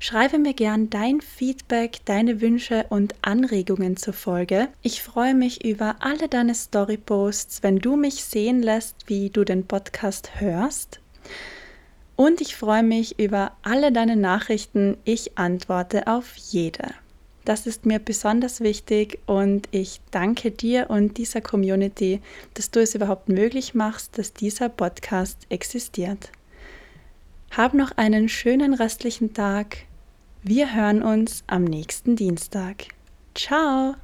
Schreibe 0.00 0.38
mir 0.38 0.54
gern 0.54 0.90
dein 0.90 1.20
Feedback, 1.20 1.98
deine 2.04 2.40
Wünsche 2.40 2.86
und 2.88 3.16
Anregungen 3.20 3.96
zur 3.96 4.14
Folge. 4.14 4.68
Ich 4.82 5.02
freue 5.02 5.34
mich 5.34 5.64
über 5.64 5.96
alle 5.98 6.28
deine 6.28 6.54
Storyposts, 6.54 7.64
wenn 7.64 7.80
du 7.80 7.96
mich 7.96 8.22
sehen 8.22 8.62
lässt, 8.62 9.08
wie 9.08 9.30
du 9.30 9.44
den 9.44 9.66
Podcast 9.66 10.40
hörst. 10.40 11.00
Und 12.14 12.40
ich 12.40 12.54
freue 12.54 12.84
mich 12.84 13.18
über 13.18 13.52
alle 13.62 13.90
deine 13.90 14.16
Nachrichten. 14.16 14.96
Ich 15.04 15.36
antworte 15.36 16.06
auf 16.06 16.36
jede. 16.36 16.94
Das 17.48 17.66
ist 17.66 17.86
mir 17.86 17.98
besonders 17.98 18.60
wichtig 18.60 19.20
und 19.24 19.68
ich 19.70 20.02
danke 20.10 20.50
dir 20.50 20.90
und 20.90 21.16
dieser 21.16 21.40
Community, 21.40 22.20
dass 22.52 22.70
du 22.70 22.82
es 22.82 22.94
überhaupt 22.94 23.30
möglich 23.30 23.72
machst, 23.72 24.18
dass 24.18 24.34
dieser 24.34 24.68
Podcast 24.68 25.46
existiert. 25.48 26.30
Hab 27.50 27.72
noch 27.72 27.92
einen 27.96 28.28
schönen 28.28 28.74
restlichen 28.74 29.32
Tag. 29.32 29.78
Wir 30.42 30.74
hören 30.76 31.02
uns 31.02 31.42
am 31.46 31.64
nächsten 31.64 32.16
Dienstag. 32.16 32.84
Ciao! 33.34 33.94